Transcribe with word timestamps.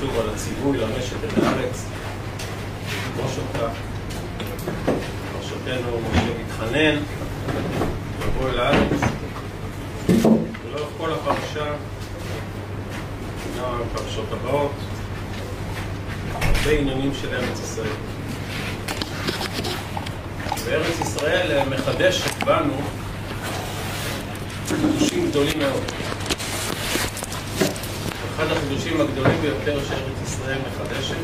שוב 0.00 0.18
על 0.20 0.34
הציווי 0.34 0.78
לרשת 0.78 1.16
את 1.24 1.42
הארץ, 1.42 1.86
לכבוש 2.86 3.38
אותה. 3.38 3.68
פרשתנו 5.32 6.00
משה 6.12 6.32
מתחנן 6.44 6.96
לבוא 8.20 8.48
אל 8.48 8.60
הארץ, 8.60 9.00
ולאורך 10.08 10.88
כל 10.98 11.12
הפרשה, 11.12 11.72
גם 13.58 13.64
הפרשות 13.82 14.26
הבאות, 14.32 14.72
הרבה 16.32 16.70
עניינים 16.70 17.12
של 17.14 17.34
ארץ 17.34 17.60
ישראל. 17.60 17.96
וארץ 20.64 21.00
ישראל 21.00 21.68
מחדשת 21.68 22.42
בנו 22.44 22.74
חידושים 24.68 25.30
גדולים 25.30 25.58
מאוד. 25.58 25.82
אחד 28.42 28.52
החידושים 28.52 29.00
הגדולים 29.00 29.40
ביותר 29.40 29.78
שארץ 29.88 30.22
ישראל 30.24 30.58
מחדשת 30.58 31.14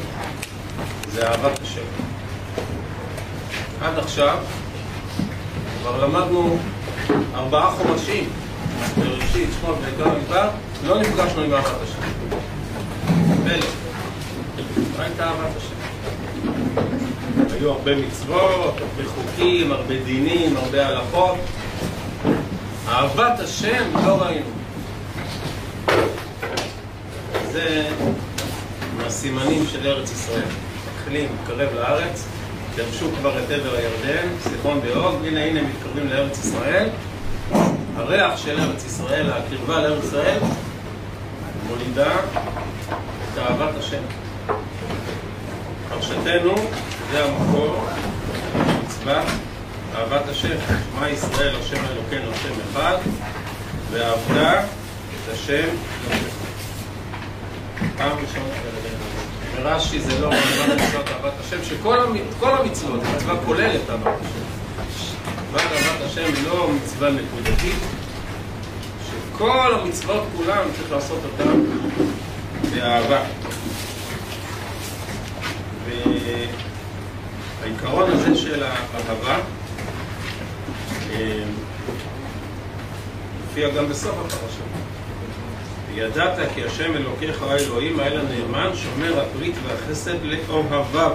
זה 1.13 1.29
אהבת 1.29 1.59
השם. 1.63 1.81
עד 3.81 3.99
עכשיו 3.99 4.39
כבר 5.81 6.05
למדנו 6.07 6.59
ארבעה 7.35 7.71
חומשים 7.71 8.29
בראשית, 8.99 9.49
שמות 9.61 9.77
ויקרא 9.85 10.13
מדבר, 10.13 10.49
לא 10.87 11.01
נפגשנו 11.01 11.43
עם 11.43 11.53
אהבת 11.53 11.83
השם. 11.83 12.03
פלא. 13.45 13.67
מה 14.97 15.05
הייתה 15.05 15.25
אהבת 15.25 15.57
השם? 15.57 15.77
היו 17.55 17.71
הרבה 17.71 17.97
מצוות, 17.97 18.75
הרבה 18.81 19.11
חוקים, 19.15 19.73
הרבה 19.73 20.05
דינים, 20.05 20.57
הרבה 20.57 20.87
הלכות. 20.87 21.39
אהבת 22.89 23.41
השם 23.41 23.85
לא 24.07 24.23
ראינו. 24.23 24.56
זה 27.57 27.89
מהסימנים 28.97 29.67
של 29.73 29.87
ארץ 29.87 30.13
ישראל. 30.13 30.49
מתחילים, 30.95 31.29
מתקרב 31.35 31.75
לארץ, 31.75 32.25
דרשו 32.77 33.11
כבר 33.21 33.39
את 33.39 33.51
עבר 33.51 33.77
הירדן, 33.77 34.29
סיחון 34.43 34.81
ואוג, 34.85 35.25
הנה 35.27 35.45
הנה 35.45 35.61
מתקרבים 35.63 36.09
לארץ 36.09 36.39
ישראל. 36.39 36.89
הריח 37.97 38.37
של 38.37 38.61
ארץ 38.61 38.85
ישראל, 38.87 39.31
הקרבה 39.33 39.83
לארץ 39.83 40.05
ישראל, 40.05 40.39
מולידה 41.69 42.15
את 43.33 43.39
אהבת 43.39 43.79
השם. 43.79 44.03
פרשתנו 45.89 46.55
זה 47.13 47.25
המקור, 47.25 47.87
מצווה, 48.85 49.25
אהבת 49.95 50.29
השם. 50.29 50.57
שמע 50.91 51.11
ישראל, 51.11 51.57
השם 51.57 51.85
אלוקינו, 51.93 52.33
השם 52.33 52.53
אחד, 52.73 52.97
ועבדה 53.91 54.61
את 54.61 55.33
השם 55.33 55.69
פעם 57.97 58.19
ראשונה 58.19 58.55
ברש"י 59.57 60.01
זה 60.01 60.21
לא 60.21 60.31
מצוות 60.31 60.79
מצוות 60.79 61.09
אהבת 61.09 61.33
השם, 61.41 61.65
שכל 61.65 61.99
המצוות, 62.59 63.01
מצווה 63.17 63.35
כוללת 63.47 63.91
אהבת 63.91 64.15
השם. 64.21 65.15
אהבת 65.55 66.01
השם 66.05 66.25
היא 66.25 66.49
לא 66.49 66.71
מצווה 66.71 67.11
נקודתית, 67.11 67.79
שכל 69.07 69.75
המצוות 69.75 70.23
כולן 70.37 70.65
צריך 70.77 70.93
לעשות 70.93 71.19
אותן 71.25 71.61
באהבה. 72.75 73.21
והעיקרון 77.61 78.11
הזה 78.11 78.37
של 78.37 78.63
האהבה 78.63 79.39
מופיע 83.47 83.69
גם 83.69 83.89
בסוף 83.89 84.15
הפרשה. 84.19 84.96
וידעת 85.97 86.39
כי 86.55 86.65
השם 86.65 86.97
אלוקיך 86.97 87.43
האלוהים 87.43 88.01
האל 88.01 88.21
הנאמן 88.21 88.71
שומר 88.75 89.21
הברית 89.21 89.55
והחסד 89.67 90.23
לאוהביו. 90.23 91.13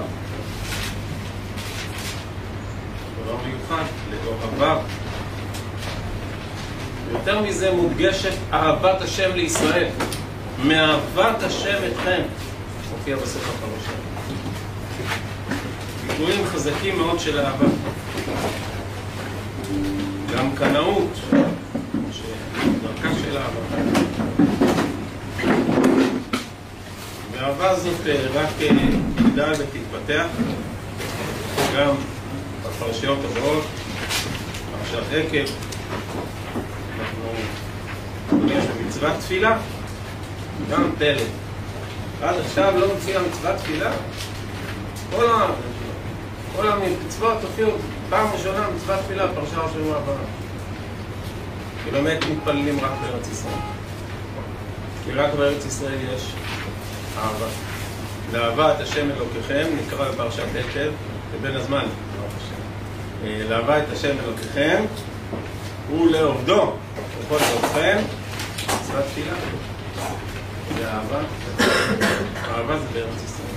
דבר 3.23 3.35
מיוחד, 3.45 3.83
לאוהביו. 4.11 4.77
יותר 7.11 7.41
מזה 7.41 7.71
מודגשת 7.71 8.33
אהבת 8.53 9.01
השם 9.01 9.31
לישראל. 9.35 9.87
מאהבת 10.63 11.43
השם 11.43 11.77
אתכם. 11.91 12.21
מופיע 12.91 13.15
בסוף 13.15 13.49
הפרשה. 13.49 13.91
ביטויים 16.07 16.45
חזקים 16.45 16.97
מאוד 16.97 17.19
של 17.19 17.39
אהבה. 17.39 17.65
גם 20.35 20.55
קנאות, 20.55 21.19
דרכה 22.81 23.15
של 23.23 23.37
אהבה. 23.37 24.10
והאהבה 27.41 27.69
הזאת 27.69 27.99
רק 28.33 28.49
תגדל 29.15 29.53
ותתפתח, 29.57 30.25
גם 31.77 31.95
בפרשיות 32.63 33.19
הבאות, 33.25 33.63
פרשת 34.71 35.03
עקב, 35.13 35.51
אנחנו 36.99 37.23
רואים 37.25 38.59
במצוות 38.77 39.19
תפילה, 39.19 39.57
גם 40.71 40.91
פלא. 40.97 41.21
עד 42.21 42.35
עכשיו 42.39 42.73
לא 42.79 42.93
מופיע 42.93 43.19
מצוות 43.21 43.55
תפילה, 43.55 43.91
כל 45.15 45.29
ה... 45.29 45.47
כל 46.55 46.67
המצוות 46.67 47.37
הופיעו 47.41 47.71
פעם 48.09 48.27
ראשונה 48.33 48.67
מצוות 48.75 48.99
תפילה, 48.99 49.27
פרשה 49.35 49.65
השבוע 49.65 49.97
הבאה. 49.97 50.15
כי 51.83 51.91
באמת 51.91 52.25
מתפללים 52.31 52.79
רק 52.79 52.91
בארץ 53.01 53.27
ישראל. 53.31 53.53
כי 55.05 55.11
רק 55.11 55.33
בארץ 55.33 55.65
ישראל 55.65 55.97
יש 56.15 56.33
אהבה. 57.17 57.47
לאהבה 58.33 58.73
את 58.73 58.79
השם 58.81 59.07
אלוקיכם, 59.17 59.67
נקרא 59.85 60.11
בפרשת 60.11 60.43
עקב, 60.59 60.91
ובין 61.31 61.55
הזמן, 61.55 61.85
לאהבה 63.23 63.77
את 63.77 63.91
השם 63.91 64.15
אלוקיכם 64.25 64.83
ולעובדו 65.91 66.73
בכל 67.25 67.37
דרככם, 67.37 67.97
מצוות 68.63 69.05
תפילה. 69.05 69.33
זה 70.77 70.87
אהבה. 70.87 71.19
זה 72.79 72.87
בארץ 72.93 73.23
ישראל. 73.25 73.47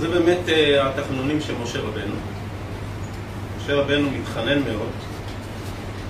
זה 0.00 0.08
באמת 0.08 0.38
uh, 0.46 0.50
התחנונים 0.80 1.40
של 1.40 1.54
משה 1.62 1.78
רבנו. 1.78 2.14
משה 3.58 3.74
רבנו 3.74 4.10
מתחנן 4.10 4.62
מאוד. 4.62 4.90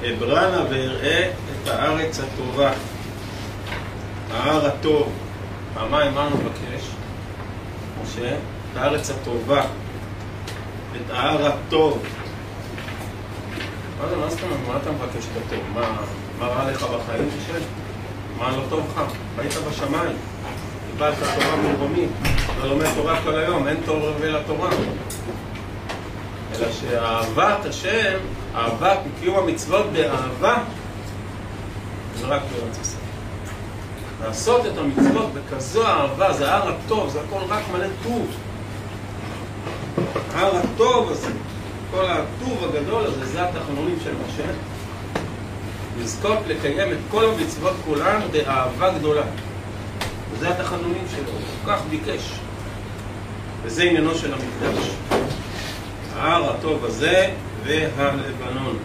אברנה 0.09 0.65
ואראה 0.71 1.31
את 1.63 1.69
הארץ 1.69 2.21
הטובה, 2.21 2.73
ההר 4.33 4.67
הטוב. 4.67 5.13
פעמיים 5.75 6.15
מה 6.15 6.29
מבקש? 6.29 6.89
משה, 8.03 8.37
את 8.73 8.77
הארץ 8.77 9.11
הטובה, 9.11 9.63
את 10.97 11.11
ההר 11.11 11.47
הטוב. 11.47 12.03
מה 14.01 14.09
זה, 14.09 14.17
מה 14.17 14.31
זאת 14.31 14.43
אומרת? 14.43 14.59
מה 14.69 14.77
אתה 14.83 14.91
מבקש 14.91 15.25
את 15.25 15.43
הטוב? 15.47 15.65
מה, 15.75 15.97
מה 16.39 16.47
רע 16.47 16.71
לך 16.71 16.83
בחיים, 16.83 17.29
משה? 17.29 17.59
מה 18.39 18.51
לא 18.51 18.63
טוב 18.69 18.87
לך? 18.93 19.03
היית 19.39 19.55
בשמיים. 19.55 20.17
קיבלת 20.93 21.15
תורה 21.19 21.57
מרומית, 21.57 22.11
אתה 22.59 22.67
לומד 22.67 22.87
תורה 22.95 23.21
כל 23.25 23.35
היום, 23.35 23.69
אין 23.69 23.77
תור 23.85 24.09
רבי 24.09 24.31
לתורה. 24.31 24.71
אלא 26.57 26.73
שאהבת 26.73 27.65
השם, 27.65 28.19
אהבת 28.55 28.99
קיום 29.21 29.39
המצוות 29.39 29.87
באהבה, 29.93 30.57
זה 32.17 32.27
רק 32.27 32.43
בארץ 32.43 32.79
ישראל. 32.81 33.00
לעשות 34.25 34.67
את 34.67 34.79
המצוות 34.79 35.31
בכזו 35.35 35.87
אהבה, 35.87 36.33
זה 36.33 36.53
ההר 36.53 36.69
הטוב, 36.69 37.09
זה 37.09 37.21
הכל 37.21 37.41
רק 37.49 37.63
מלא 37.73 37.87
טוב. 38.03 38.27
ההר 40.35 40.57
הטוב 40.57 41.11
הזה, 41.11 41.31
כל 41.91 42.05
הטוב 42.05 42.65
הגדול 42.65 43.05
הזה, 43.05 43.27
זה 43.27 43.49
התחנונים 43.49 43.97
של 44.05 44.13
משה. 44.27 44.51
לזכות 46.03 46.39
לקיים 46.47 46.93
את 46.93 46.99
כל 47.11 47.25
המצוות 47.25 47.75
כולן 47.85 48.21
באהבה 48.33 48.99
גדולה. 48.99 49.23
וזה 50.33 50.49
התחנונים 50.49 51.05
שלו, 51.17 51.33
הוא 51.33 51.41
כל 51.65 51.73
כך 51.73 51.81
ביקש. 51.91 52.33
וזה 53.63 53.83
עניינו 53.83 54.15
של 54.15 54.35
המקדש. 54.35 54.91
ההר 56.17 56.51
הטוב 56.51 56.85
הזה 56.85 57.31
והלבנון. 57.65 58.79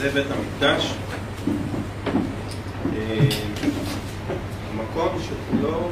זה 0.00 0.10
בית 0.10 0.26
המקדש. 0.30 0.94
שכולו, 5.64 5.88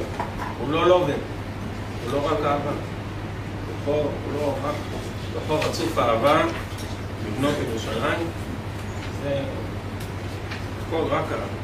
הוא 0.61 0.71
לא 0.71 0.89
לובן, 0.89 1.13
הוא 2.05 2.13
לא 2.13 2.27
רק 2.27 2.39
אהבה. 2.45 2.71
הוא 3.85 4.05
לא 4.35 4.55
רק, 4.65 4.75
בכור 5.37 5.59
רצוף 5.59 5.99
אהבה, 5.99 6.43
לבנות 7.27 7.55
ירושלים, 7.69 8.27
זה 9.23 9.41
הכל 10.87 11.03
רק 11.11 11.25
אהבה. 11.33 11.63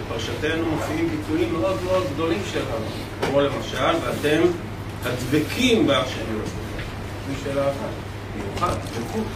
בפרשתנו 0.00 0.70
מופיעים 0.70 1.08
ביטויים 1.08 1.52
מאוד 1.52 1.82
מאוד 1.84 2.04
גדולים 2.14 2.42
שלנו, 2.52 2.86
כמו 3.20 3.40
למשל, 3.40 3.96
ואתם 4.04 4.42
הדבקים 5.04 5.86
בהשם 5.86 6.20
אלוקיכם. 6.30 6.84
זה 7.28 7.34
שאלה 7.44 7.62
אחת, 7.62 7.74
מיוחד, 8.36 8.74
דבקות. 8.74 9.26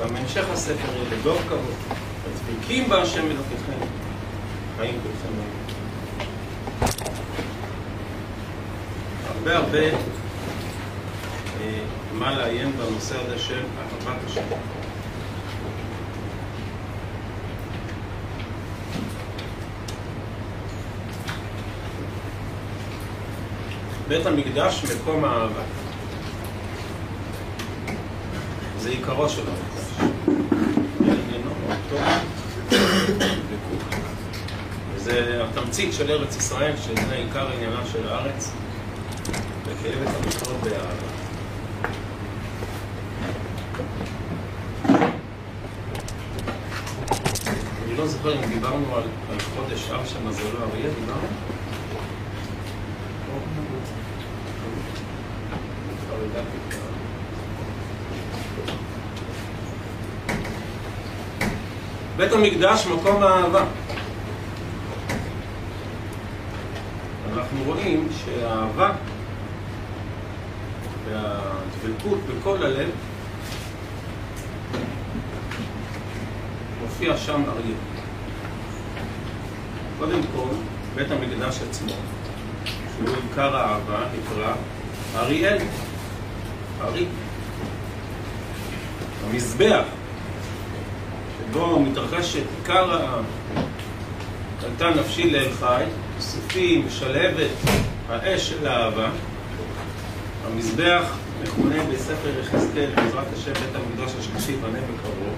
גם 0.00 0.14
בהמשך 0.14 0.44
הספר 0.52 0.92
יהיה 0.94 1.04
לדוב 1.12 1.38
כבוד, 1.48 1.74
דבקים 2.50 2.88
בהשם 2.88 3.26
אלוקיכם, 3.26 3.86
חיים 4.76 5.00
כולכם. 5.02 5.34
הרבה 9.28 9.56
הרבה 9.56 9.78
אה, 11.60 11.80
מה 12.12 12.38
לעיין 12.38 12.72
בנושא 12.72 13.16
הזה 13.20 13.38
של 13.38 13.62
אהבת 14.06 14.18
השם. 14.26 14.42
בית 24.08 24.26
המקדש, 24.26 24.84
מקום 24.84 25.24
האהבה. 25.24 25.62
זה 28.78 28.90
עיקרו 28.90 29.28
של 29.28 29.42
המקדש. 29.48 29.60
וזה 35.00 35.44
התמצית 35.44 35.92
של 35.92 36.10
ארץ 36.10 36.36
ישראל, 36.36 36.76
שזה 36.76 37.14
עיקר 37.14 37.48
עניינה 37.52 37.86
של 37.92 38.08
הארץ, 38.08 38.52
וכאבת 39.64 40.14
המצוות 40.16 40.56
באהבה. 40.62 41.10
אני 47.84 47.96
לא 47.96 48.06
זוכר 48.06 48.34
אם 48.34 48.48
דיברנו 48.48 48.96
על, 48.96 49.02
על 49.30 49.40
חודש 49.40 49.90
אב 49.90 50.06
שם, 50.06 50.32
זה 50.32 50.42
לא 50.44 50.58
אריה, 50.64 50.90
דיברנו? 51.00 51.26
בית 62.16 62.32
המקדש, 62.32 62.86
מקום 62.86 63.22
האהבה. 63.22 63.64
אנחנו 67.32 67.64
רואים 67.64 68.08
שהאהבה 68.24 68.92
והדבקות 71.08 72.18
בכל 72.26 72.62
הלב 72.62 72.90
מופיע 76.82 77.16
שם 77.16 77.42
אריה. 77.48 77.76
קודם 79.98 80.20
כל, 80.36 80.54
בית 80.94 81.10
המקדש 81.10 81.58
עצמו, 81.70 81.92
שהוא 82.64 83.16
עיקר 83.22 83.56
האהבה, 83.56 84.04
נקרא 84.18 84.54
אריאל. 85.16 85.58
ארי. 86.82 87.06
המזבח, 89.24 89.84
שבו 91.38 91.80
מתרחשת 91.80 92.42
עיקר 92.58 92.94
ה... 92.94 93.20
עלתה 94.64 94.90
נפשי 95.00 95.30
לאל 95.30 95.50
חי, 95.60 95.84
סופי, 96.20 96.82
משלבת, 96.86 97.50
האש 98.10 98.48
של 98.48 98.66
האהבה. 98.66 99.08
המזבח 100.46 101.16
מכונה 101.42 101.84
בספר 101.92 102.40
יחזקאל, 102.40 102.90
בעזרת 102.96 103.26
השם, 103.32 103.52
בית 103.52 103.74
המקדש 103.74 104.14
השלישי 104.18 104.56
בנה 104.56 104.78
בקרוב. 104.78 105.34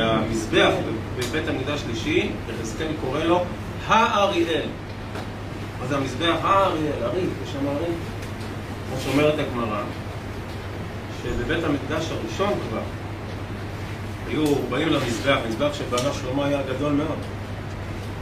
המזבח 0.00 0.70
בבית 1.18 1.48
המקדש 1.48 1.80
השלישי, 1.80 2.30
יחזקאל 2.48 2.86
קורא 3.00 3.24
לו 3.24 3.44
האריאל. 3.86 4.66
מה 5.80 5.86
זה 5.86 5.96
המזבח? 5.96 6.34
האריאל, 6.42 7.02
ארי, 7.02 7.20
בשם 7.42 7.68
ארי. 7.68 7.92
כמו 8.88 9.00
שאומרת 9.04 9.34
הגמרא, 9.38 9.82
שבבית 11.22 11.64
המקדש 11.64 12.10
הראשון 12.10 12.58
כבר 12.68 12.82
היו 14.28 14.54
באים 14.70 14.88
למזבח, 14.88 15.36
מזבח 15.48 15.74
שבנה 15.74 16.12
שלמה 16.12 16.46
היה 16.46 16.60
גדול 16.62 16.92
מאוד 16.92 17.18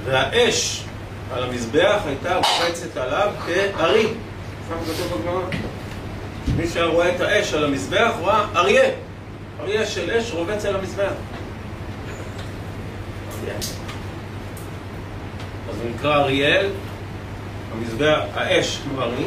והאש 0.04 0.84
על 1.32 1.42
המזבח 1.42 2.02
הייתה 2.06 2.36
רוחצת 2.36 2.96
עליו 2.96 3.32
כארי 3.46 4.06
מי 6.56 6.68
שהיה 6.68 6.86
רואה 6.86 7.14
את 7.16 7.20
האש 7.20 7.54
על 7.54 7.64
המזבח 7.64 8.10
רואה 8.20 8.46
אריה. 8.56 8.90
אריה 9.60 9.86
של 9.86 10.10
אש 10.10 10.32
רובץ 10.32 10.64
על 10.64 10.76
המזבח. 10.76 11.12
אז 15.70 15.80
הוא 15.82 15.90
נקרא 15.94 16.16
אריאל. 16.16 16.70
המזבח, 17.72 18.20
האש 18.34 18.78
כמו 18.78 19.02
ארי. 19.02 19.24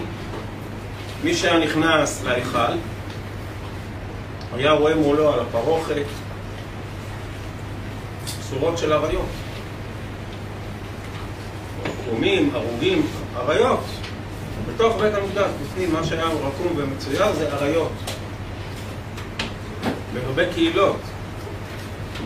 מי 1.23 1.33
שהיה 1.33 1.59
נכנס 1.59 2.23
להיכל 2.23 2.73
היה 4.55 4.71
רואה 4.71 4.95
מולו 4.95 5.33
על 5.33 5.39
הפרוכת 5.39 5.95
צורות 8.49 8.77
של 8.77 8.93
אריות. 8.93 9.44
קרומים, 12.05 12.49
הרוגים, 12.53 13.07
אריות. 13.35 13.79
בתוך 14.67 14.95
בית 15.01 15.13
המקדש, 15.13 15.49
בפנים, 15.63 15.93
מה 15.93 16.03
שהיה 16.03 16.25
רקום 16.25 16.73
ומצויר 16.75 17.33
זה 17.33 17.53
אריות. 17.53 17.91
לגבי 20.15 20.43
קהילות, 20.53 20.99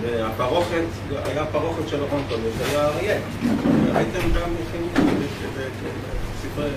והפרוכת, 0.02 0.84
היה 1.26 1.46
פרוכת 1.46 1.88
של 1.88 2.04
ארון 2.04 2.24
קודש, 2.30 2.70
היה 2.70 2.86
אריה. 2.86 3.18
ראיתם 3.94 4.20
גם 4.20 4.50
בספרי 6.36 6.70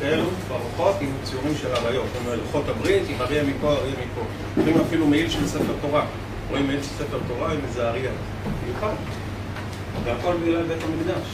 כאלו, 0.00 0.24
פרוחות 0.48 0.94
עם 1.00 1.12
ציורים 1.24 1.54
של 1.62 1.68
אריות. 1.74 2.06
זאת 2.12 2.22
אומרת, 2.24 2.38
לוחות 2.38 2.68
הברית 2.68 3.02
עם 3.08 3.16
אריה 3.20 3.42
מפה, 3.42 3.72
אריה 3.72 3.92
מפה. 3.92 4.20
רואים 4.56 4.80
אפילו 4.80 5.06
מעיל 5.06 5.30
של 5.30 5.46
ספר 5.46 5.72
תורה. 5.80 6.04
רואים 6.50 6.66
מעיל 6.66 6.82
של 6.82 6.88
ספר 6.88 7.18
תורה 7.28 7.52
עם 7.52 7.58
איזה 7.68 7.88
אריה. 7.88 8.10
מיוחד. 8.66 8.94
והכל 10.04 10.34
בגלל 10.44 10.62
בית 10.62 10.82
המקדש. 10.82 11.26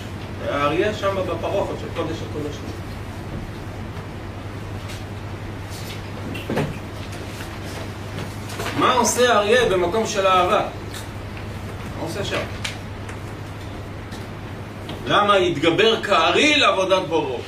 האריה 0.49 0.95
שם 0.95 1.17
בפרוחות 1.29 1.77
של 1.81 1.87
קודש 1.97 2.17
הקודשים. 2.31 2.63
מה 8.79 8.93
עושה 8.93 9.33
אריה 9.33 9.69
במקום 9.69 10.07
של 10.07 10.27
אהבה? 10.27 10.61
מה 11.97 12.03
עושה 12.03 12.25
שם? 12.25 12.41
למה 15.07 15.39
יתגבר 15.39 16.03
כארי 16.03 16.57
לעבודת 16.57 17.03
בורו? 17.09 17.39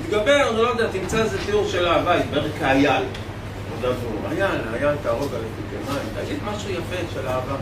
יתגבר, 0.00 0.50
לא 0.50 0.68
יודע, 0.68 0.86
תמצא 0.92 1.22
איזה 1.22 1.38
תיאור 1.46 1.68
של 1.68 1.86
אהבה, 1.86 2.16
יתגבר 2.16 2.52
כאייל. 2.58 3.02
עבודת 3.72 3.96
בורו. 4.02 4.30
אייל, 4.30 4.60
אייל 4.74 4.96
תהרוג 5.02 5.34
על 5.34 5.40
אפיקי 5.40 5.92
מים. 5.92 6.24
תגיד 6.24 6.38
משהו 6.44 6.70
יפה 6.70 6.96
של 7.14 7.28
אהבה. 7.28 7.56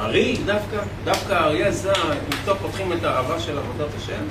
ארי 0.00 0.36
דווקא, 0.46 0.76
דווקא 1.04 1.32
אריה 1.32 1.72
זה, 1.72 1.92
איתו 2.32 2.56
פותחים 2.56 2.92
את 2.92 3.04
האהבה 3.04 3.40
של 3.40 3.58
עבודת 3.58 3.88
השם. 3.96 4.22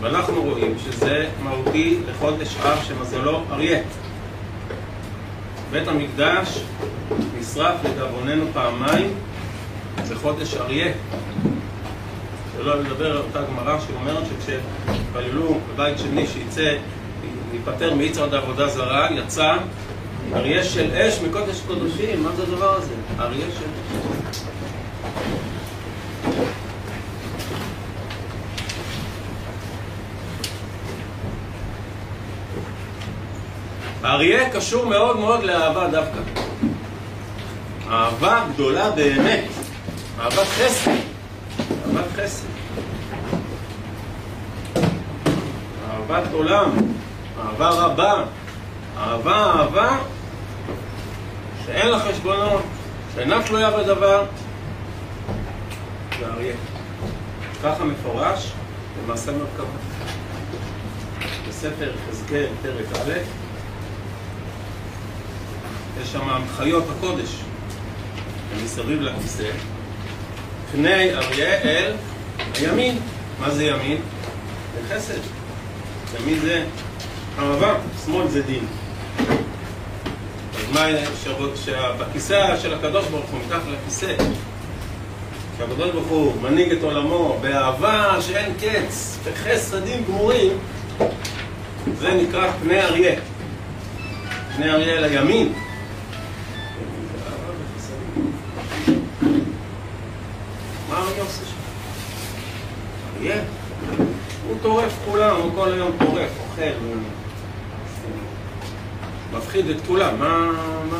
ואנחנו 0.00 0.42
רואים 0.42 0.74
שזה 0.78 1.28
מהותי 1.42 1.98
לחודש 2.08 2.56
אב 2.56 2.78
שמזלו 2.84 3.42
אריה. 3.50 3.80
בית 5.70 5.88
המקדש 5.88 6.60
נשרף 7.38 7.74
לדאבוננו 7.84 8.44
פעמיים 8.52 9.14
בחודש 10.10 10.54
אריה. 10.54 10.92
שלא 12.56 12.80
לדבר 12.80 13.10
על 13.10 13.16
אותה 13.16 13.42
גמרא 13.42 13.78
שאומרת 13.80 14.22
שכשהתפללו 14.26 15.58
בבית 15.72 15.98
שני 15.98 16.26
שיצא, 16.26 16.76
ייפטר 17.52 17.94
מיצר 17.94 18.36
עבודה 18.36 18.68
זרה, 18.68 19.08
יצא 19.10 19.56
אריה 20.34 20.64
של 20.64 20.90
אש 20.92 21.20
מקודש 21.20 21.60
קודשים, 21.66 22.22
מה 22.22 22.30
זה 22.36 22.42
הדבר 22.42 22.74
הזה? 22.74 22.94
אריה 23.20 23.46
של 23.58 23.66
אש. 24.30 24.40
האריה 34.02 34.50
קשור 34.50 34.86
מאוד 34.86 35.18
מאוד 35.18 35.42
לאהבה 35.42 35.88
דווקא. 35.88 36.20
אהבה 37.90 38.44
גדולה 38.54 38.90
באמת, 38.90 39.44
אהבת 40.20 40.34
חסד, 40.38 40.90
אהבת 41.70 42.04
חסד. 42.16 42.46
אהבת 45.90 46.32
עולם, 46.32 46.70
אהבה 47.38 47.68
רבה, 47.68 48.24
אהבה, 48.98 49.52
אהבה 49.58 49.98
שאין 51.66 51.88
לה 51.88 51.98
חשבונות, 51.98 52.62
שאינה 53.14 53.42
תלויה 53.42 53.70
בדבר, 53.70 54.24
זה 56.18 56.26
אריה. 56.26 56.54
ככה 57.62 57.84
מפורש 57.84 58.52
במעשה 59.04 59.32
מרכבה. 59.32 59.78
בספר 61.48 61.92
יחזקאל, 62.08 62.46
פרק 62.62 62.86
א', 62.96 63.12
יש 66.02 66.12
שם 66.12 66.28
חיות 66.56 66.84
הקודש, 66.96 67.40
ומסביב 68.56 69.00
לכיסא, 69.00 69.50
פני 70.72 71.14
אריה 71.14 71.54
אל 71.54 71.92
הימין. 72.54 72.98
מה 73.40 73.50
זה 73.50 73.64
ימין? 73.64 74.00
זה 74.74 74.94
חסד. 74.94 75.18
ימין 76.20 76.40
זה 76.40 76.64
אהבה, 77.38 77.74
שמאל 78.04 78.28
זה 78.28 78.42
דין. 78.42 78.66
שבכיסא 81.64 82.56
של 82.56 82.74
הקדוש 82.74 83.06
ברוך 83.06 83.30
הוא, 83.30 83.40
מתחת 83.46 83.60
לכיסא, 83.68 84.14
שהקדוש 85.58 85.90
ברוך 85.90 86.06
הוא 86.08 86.42
מנהיג 86.42 86.72
את 86.72 86.82
עולמו 86.82 87.38
באהבה 87.40 88.16
שאין 88.20 88.52
קץ, 88.60 89.18
בחסדים 89.24 90.04
גמורים, 90.04 90.58
זה 91.98 92.14
נקרא 92.14 92.50
פני 92.62 92.80
אריה. 92.80 93.14
פני 94.56 94.70
אריה 94.70 94.94
אל 94.94 95.04
הימין. 95.04 95.52
מה 100.88 100.96
אריה 100.96 101.22
עושה 101.22 101.44
שם? 101.44 101.56
אריה? 103.18 103.36
הוא 104.48 104.56
טורף 104.62 104.92
כולם, 105.04 105.36
הוא 105.36 105.50
כל 105.54 105.72
היום 105.72 105.90
טורף, 105.98 106.30
אוכל, 106.40 106.62
מפחיד 109.32 109.66
את 109.70 109.76
כולם. 109.86 110.18
מה, 110.18 110.46
מה, 110.90 110.98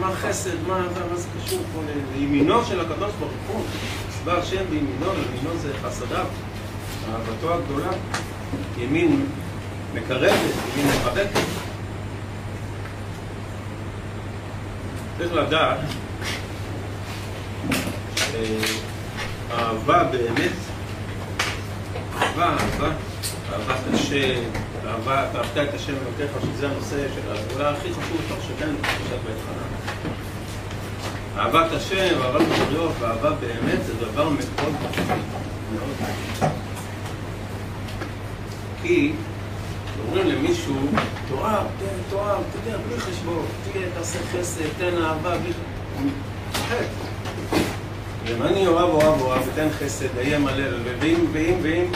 מה 0.00 0.12
חסד, 0.14 0.66
מה, 0.66 0.78
מה 1.10 1.16
זה 1.16 1.28
קשור 1.44 1.60
פה 1.74 1.80
לימינו 2.16 2.64
של 2.64 2.80
הקדוש 2.80 3.12
ברוך 3.18 3.32
הוא? 3.48 3.64
צבא 4.08 4.38
השם 4.38 4.64
בימינו, 4.70 5.06
ימינו 5.06 5.58
זה 5.58 5.72
חסדיו, 5.82 6.26
אהבתו 7.08 7.54
הגדולה. 7.54 7.90
ימין 8.78 9.26
מקרבת, 9.94 10.40
ימין 10.76 10.86
מחבקת. 10.88 11.40
צריך 15.18 15.32
לדעת 15.32 15.78
שאהבה 19.48 20.04
באמת, 20.04 20.52
אהבה, 22.16 22.56
אהבה, 22.60 22.92
אהבת 23.52 23.94
השם, 23.94 24.42
אהבה, 24.86 25.18
אהבת 25.18 25.56
את 25.68 25.74
השם 25.74 25.92
אלוקיך, 25.92 26.30
שזה 26.42 26.68
הנושא 26.68 27.06
של 27.14 27.32
הגאולה 27.32 27.70
הכי 27.70 27.88
חשוב 27.90 28.20
בתוך 28.26 28.44
שבנו, 28.44 28.78
פרשת 28.82 29.22
בית 29.26 29.36
חנן. 29.46 30.12
אהבת 31.38 31.72
השם, 31.72 32.22
אהבת 32.22 32.46
הבריות 32.50 32.92
ואהבה 32.98 33.30
באמת 33.30 33.84
זה 33.86 33.94
דבר 33.94 34.28
מאוד 34.28 34.72
מאוד 35.74 35.92
כי 38.82 39.12
אומרים 40.06 40.26
למישהו, 40.26 40.74
תאהב, 41.28 41.66
תן, 41.78 42.16
תאהב, 42.16 42.42
תדע, 42.52 42.76
בלי 42.88 43.00
חשבון, 43.00 43.46
תהיה, 43.72 43.86
תעשה 43.98 44.18
חסד, 44.32 44.64
תן 44.78 45.02
אהבה, 45.02 45.38
בלי... 45.38 45.52
הוא 45.98 46.06
מתפחד. 46.06 46.84
אם 48.30 48.42
אני 48.42 48.66
אוהב, 48.66 48.88
אוהב, 48.88 49.20
אוהב, 49.20 49.42
ותן 49.52 49.68
חסד, 49.78 50.18
אהיה 50.18 50.38
מלא, 50.38 50.64
ואם, 51.00 51.24
ואם, 51.32 51.54
ואם, 51.62 51.86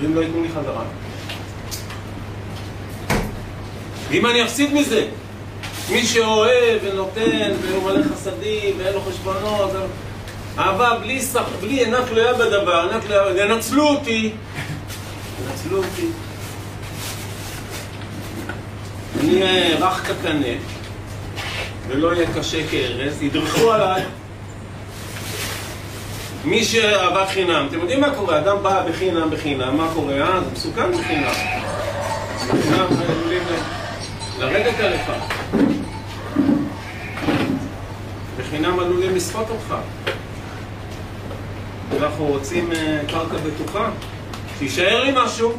ואם 0.00 0.14
לא 0.14 0.20
ייתנו 0.20 0.42
לי 0.42 0.48
חזרה. 0.48 0.84
אם 4.12 4.26
אני 4.26 4.42
אפסיד 4.42 4.74
מזה, 4.74 5.06
מי 5.92 6.06
שאוהב 6.06 6.80
ונותן 6.84 7.50
והוא 7.62 7.90
מלא 7.90 8.02
חסדים 8.14 8.76
ואין 8.78 8.94
לו 8.94 9.00
חשבונות, 9.00 9.70
אהבה 10.58 10.98
בלי, 10.98 11.20
שח... 11.22 11.48
בלי 11.60 11.84
אינה 11.84 12.06
תלויה 12.06 12.34
בדבר, 12.34 12.88
אינה 12.88 13.00
תלויה, 13.00 13.44
ינצלו 13.44 13.88
אותי, 13.88 14.30
ינצלו 15.42 15.78
אותי. 15.78 16.06
אני 19.20 19.42
רך 19.80 20.06
כקנה 20.06 20.54
ולא 21.88 22.14
יהיה 22.14 22.26
קשה 22.34 22.68
כארז, 22.70 23.22
ידרכו 23.22 23.72
עליי. 23.72 24.02
מי 26.48 26.64
שאהבה 26.64 27.26
חינם, 27.26 27.66
אתם 27.68 27.78
יודעים 27.78 28.00
מה 28.00 28.14
קורה? 28.14 28.38
אדם 28.38 28.62
בא 28.62 28.84
בחינם 28.88 29.30
בחינם, 29.30 29.76
מה 29.76 29.88
קורה? 29.94 30.14
אה, 30.14 30.40
זה 30.40 30.50
מסוכן 30.52 30.92
בחינם. 30.92 31.32
בחינם 32.48 32.86
עלולים 33.00 33.42
לרדת 34.38 34.80
עליך. 34.80 35.10
בחינם 38.38 38.78
עלולים 38.78 39.14
לסחוט 39.14 39.50
אותך. 39.50 39.74
אנחנו 42.00 42.24
רוצים 42.24 42.70
קרקע 43.08 43.36
בטוחה, 43.36 43.90
שישאר 44.58 45.04
לי 45.04 45.12
משהו. 45.14 45.52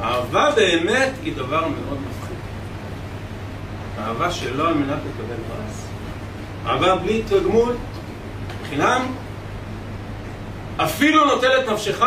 אהבה 0.00 0.50
באמת 0.56 1.12
היא 1.22 1.34
דבר 1.36 1.68
מאוד 1.68 1.98
מפחיד. 2.00 2.36
אהבה 3.98 4.30
שלא 4.30 4.68
על 4.68 4.74
מנת 4.74 4.98
לקבל 5.06 5.36
פרס. 5.48 5.87
אהבה 6.66 6.96
בלי 6.96 7.22
תגמול, 7.22 7.76
חינם, 8.68 9.06
אפילו 10.76 11.24
נוטל 11.24 11.60
את 11.60 11.68
נפשך. 11.68 12.02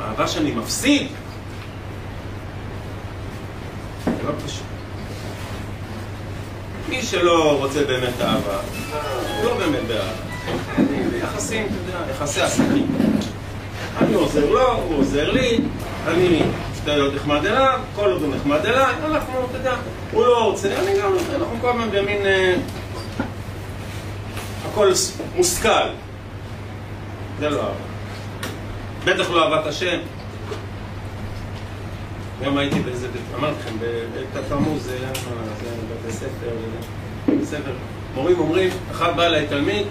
אהבה 0.00 0.28
שאני 0.28 0.52
מפסיד. 0.52 1.06
זה 4.04 4.10
לא 4.26 4.32
פשוט. 4.46 4.62
מי 6.88 7.02
שלא 7.02 7.58
רוצה 7.58 7.84
באמת 7.84 8.20
אהבה, 8.20 8.58
לא 9.44 9.58
באמת 9.58 9.82
באהבה. 9.88 10.34
יחסים, 11.22 11.66
אתה 11.66 11.96
יודע, 11.98 12.10
יחסי 12.10 12.40
עסקים. 12.40 12.86
אני 13.98 14.14
עוזר 14.14 14.50
לו, 14.50 14.72
הוא 14.72 14.98
עוזר 14.98 15.30
לי, 15.30 15.60
אני 16.08 16.42
משתדל 16.84 16.98
להיות 16.98 17.14
נחמד 17.14 17.46
אליו, 17.46 17.80
כל 17.94 18.10
עוד 18.10 18.22
הוא 18.22 18.34
נחמד 18.34 18.66
אליי, 18.66 18.94
אנחנו, 19.04 19.46
אתה 19.50 19.58
יודע, 19.58 19.74
הוא 20.12 20.26
לא 20.26 20.44
רוצה, 20.44 20.68
אני 20.78 21.00
גם, 21.00 21.12
אנחנו 21.34 21.56
כל 21.60 21.70
הזמן 21.70 21.90
במין... 21.90 22.26
אה, 22.26 22.54
הכל 24.70 24.90
מושכל. 25.36 25.68
זה 27.38 27.48
לא 27.48 27.60
אהבה. 27.60 27.74
בטח 29.04 29.30
לא 29.30 29.44
אהבת 29.44 29.66
השם. 29.66 29.98
גם 32.44 32.58
הייתי 32.58 32.80
באיזה, 32.80 33.08
אמרתי 33.38 33.56
לכם, 33.60 33.76
בתתמוז, 34.34 34.82
זה 34.82 34.98
בתי 35.90 36.12
ספר, 36.12 36.50
בסדר. 37.42 37.72
מורים 38.14 38.38
אומרים, 38.38 38.70
אחד 38.90 39.16
בא 39.16 39.22
אליי 39.22 39.46
תלמיד, 39.46 39.86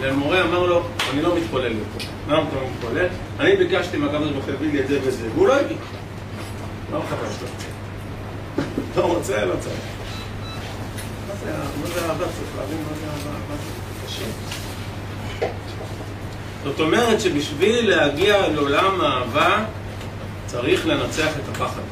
ומורה 0.00 0.42
אמר 0.42 0.66
לו, 0.66 0.82
אני 1.12 1.22
לא 1.22 1.36
מתפלל 1.36 1.72
יותר. 1.72 2.06
למה 2.28 2.42
אתה 2.48 2.56
לא 2.56 2.62
מתפלל? 2.72 3.06
אני 3.40 3.56
ביקשתי 3.56 3.96
הוא 3.96 4.42
להביא 4.48 4.72
לי 4.72 4.80
את 4.80 4.88
זה 4.88 4.98
וזה, 5.02 5.28
והוא 5.34 5.48
לא 5.48 5.60
הביא. 5.60 5.76
לא 6.92 6.98
מחפש 6.98 7.42
לו. 7.42 7.48
לא 8.96 9.02
רוצה, 9.02 9.44
לא 9.44 9.54
צריך. 9.60 9.78
מה 11.28 11.34
זה 11.94 12.06
אהבה? 12.08 12.24
צריך 12.24 12.50
להבין 12.58 12.78
מה 12.78 12.96
זה 13.00 13.06
אהבה, 13.06 13.38
מה 13.48 13.56
זה 13.56 14.06
קשה. 14.06 14.24
זאת 16.64 16.80
אומרת 16.80 17.20
שבשביל 17.20 17.90
להגיע 17.90 18.48
לעולם 18.48 19.00
האהבה 19.00 19.64
צריך 20.46 20.86
לנצח 20.86 21.28
את 21.36 21.48
הפחד. 21.52 21.82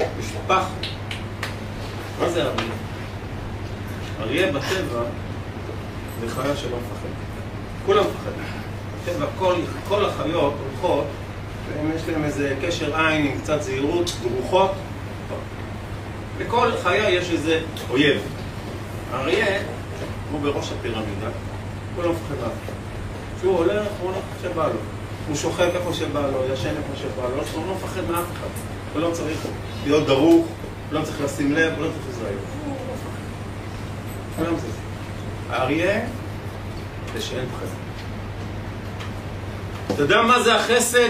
יש 0.00 0.26
פחד. 0.46 0.70
מה 2.20 2.28
זה 2.28 2.42
אריה? 2.42 2.72
אריה 4.20 4.52
בטבע 4.52 5.02
זה 6.20 6.28
חיה 6.28 6.56
שלא 6.56 6.76
מפחדת. 6.76 7.14
כולם 7.86 8.04
מפחדים. 8.04 8.44
בטבע 9.02 9.26
כל, 9.38 9.54
כל 9.88 10.04
החיות 10.04 10.54
הולכות, 10.60 11.06
ויש 11.68 12.02
להם 12.08 12.24
איזה 12.24 12.54
קשר 12.62 12.96
עין 12.96 13.26
עם 13.26 13.38
קצת 13.38 13.62
זהירות, 13.62 14.10
דרוכות. 14.22 14.70
לכל 16.38 16.70
חיה 16.82 17.10
יש 17.10 17.30
איזה 17.30 17.60
אויב. 17.90 18.22
האריה 19.12 19.60
הוא 20.32 20.40
בראש 20.40 20.72
הפירמידה, 20.78 21.28
הוא 21.96 22.04
לא 22.04 22.12
מפחד 22.12 22.34
מאף 22.42 22.52
כשהוא 23.38 23.58
הולך, 23.58 23.86
הוא 24.00 24.10
הולך 24.10 24.24
שבא 24.42 24.66
לו. 24.66 24.78
הוא 25.28 25.36
שוכב 25.36 25.70
איפה 25.74 25.92
שבא 25.92 26.20
לו, 26.20 26.52
ישן 26.52 26.68
איפה 26.68 26.96
שבא 26.96 27.22
לו, 27.22 27.42
הוא 27.54 27.66
לא 27.66 27.74
מפחד 27.74 28.00
מאף 28.10 28.24
אחד. 28.32 28.48
הוא 28.92 29.02
לא 29.02 29.10
צריך 29.12 29.38
להיות 29.84 30.06
דרוך, 30.06 30.46
הוא 30.46 30.46
לא 30.92 31.04
צריך 31.04 31.20
לשים 31.20 31.52
לב, 31.52 31.72
הוא 31.76 31.84
לא 31.84 31.90
צריך 31.90 32.08
לזהיר. 32.08 32.38
הוא 34.36 34.46
לא 34.46 34.58
זה. 34.58 34.66
האריה 35.50 36.00
זה 37.14 37.20
שאין 37.20 37.46
פחד. 37.46 37.66
אתה 39.94 40.02
יודע 40.02 40.22
מה 40.22 40.42
זה 40.42 40.54
החסד 40.54 41.08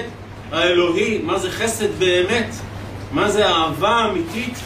האלוהי? 0.52 1.18
מה 1.22 1.38
זה 1.38 1.50
חסד 1.50 1.98
באמת? 1.98 2.54
מה 3.12 3.30
זה 3.30 3.46
אהבה 3.46 4.06
אמיתית? 4.10 4.58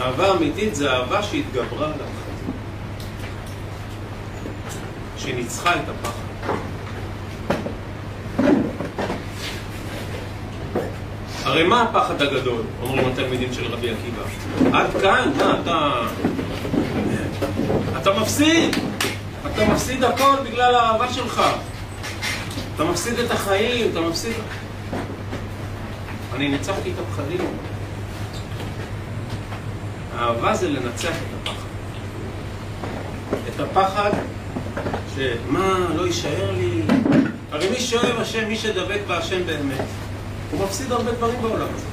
אהבה 0.00 0.32
אמיתית 0.32 0.74
זה 0.74 0.92
אהבה 0.92 1.22
שהתגברה 1.22 1.86
על 1.86 1.92
הפחדים. 1.92 2.52
שניצחה 5.16 5.74
את 5.74 5.88
הפחד. 5.88 6.18
הרי 11.44 11.62
מה 11.62 11.82
הפחד 11.82 12.22
הגדול, 12.22 12.62
אומרים 12.82 13.08
התלמידים 13.08 13.52
של 13.52 13.66
רבי 13.66 13.90
עקיבא? 13.90 14.78
עד 14.78 14.90
כאן, 15.02 15.32
מה 15.36 15.54
אתה... 15.62 15.90
אתה 18.02 18.20
מפסיד! 18.20 18.76
אתה 19.46 19.64
מפסיד 19.64 20.04
הכל 20.04 20.34
בגלל 20.44 20.74
האהבה 20.74 21.12
שלך. 21.12 21.42
אתה 22.78 22.86
מפסיד 22.86 23.18
את 23.18 23.30
החיים, 23.30 23.90
אתה 23.90 24.00
מפסיד... 24.00 24.32
אני 26.34 26.48
ניצחתי 26.48 26.90
את 26.90 26.94
הפחדים. 26.98 27.40
האהבה 30.16 30.54
זה 30.54 30.68
לנצח 30.68 31.08
את 31.08 31.48
הפחד. 31.48 31.68
את 33.48 33.60
הפחד 33.60 34.10
שמה, 35.14 35.86
לא 35.96 36.06
יישאר 36.06 36.52
לי, 36.52 36.82
הרי 37.52 37.70
מי 37.70 37.80
שאוהב 37.80 38.20
השם, 38.20 38.48
מי 38.48 38.56
שדבק 38.56 39.00
בהשם 39.06 39.46
באמת, 39.46 39.84
הוא 40.50 40.64
מפסיד 40.64 40.92
הרבה 40.92 41.12
דברים 41.12 41.42
בעולם 41.42 41.68
הזה. 41.74 41.86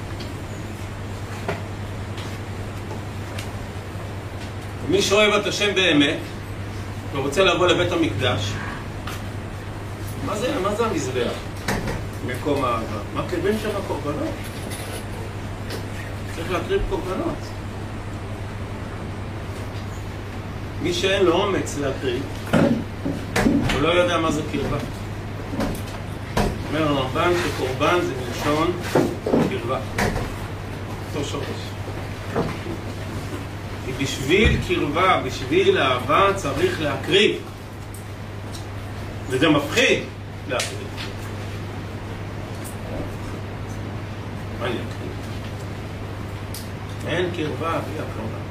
מי 4.90 5.02
שאוהב 5.02 5.34
את 5.34 5.48
השם 5.48 5.76
באמת, 5.76 6.18
ורוצה 7.14 7.44
לבוא 7.44 7.68
לבית 7.68 7.92
המקדש, 7.92 8.52
מה 10.26 10.36
זה, 10.36 10.60
מה 10.60 10.76
זה 10.76 10.86
המזבח? 10.86 11.32
מקום 12.28 12.66
האהבה. 12.66 13.00
מקריבים 13.16 13.54
שם 13.62 13.70
קורבנות. 13.88 14.34
צריך 16.36 16.52
להקריב 16.52 16.82
קורבנות. 16.90 17.38
מי 20.82 20.94
שאין 20.94 21.26
לו 21.26 21.34
אומץ 21.34 21.78
להקריב, 21.78 22.24
הוא 23.74 23.82
לא 23.82 23.88
יודע 23.88 24.18
מה 24.18 24.32
זה 24.32 24.42
קרבה. 24.52 24.78
אומר 26.68 26.88
הרמב"ן 26.88 27.32
שקורבן 27.46 28.00
זה 28.02 28.14
מלשון 28.28 28.72
קרבה. 29.50 29.80
אותו 31.08 31.28
שורש. 31.28 31.46
כי 33.86 33.92
בשביל 34.04 34.58
קרבה, 34.68 35.22
בשביל 35.26 35.78
אהבה, 35.78 36.34
צריך 36.36 36.82
להקריב. 36.82 37.36
וזה 39.30 39.50
מפחיד 39.50 40.04
להקריב. 40.50 40.88
מה 44.60 44.66
אני 44.66 44.74
אקריב? 44.74 45.12
אין 47.08 47.32
קרבה 47.36 47.80
בלי 47.80 48.00
הקרבה. 48.00 48.46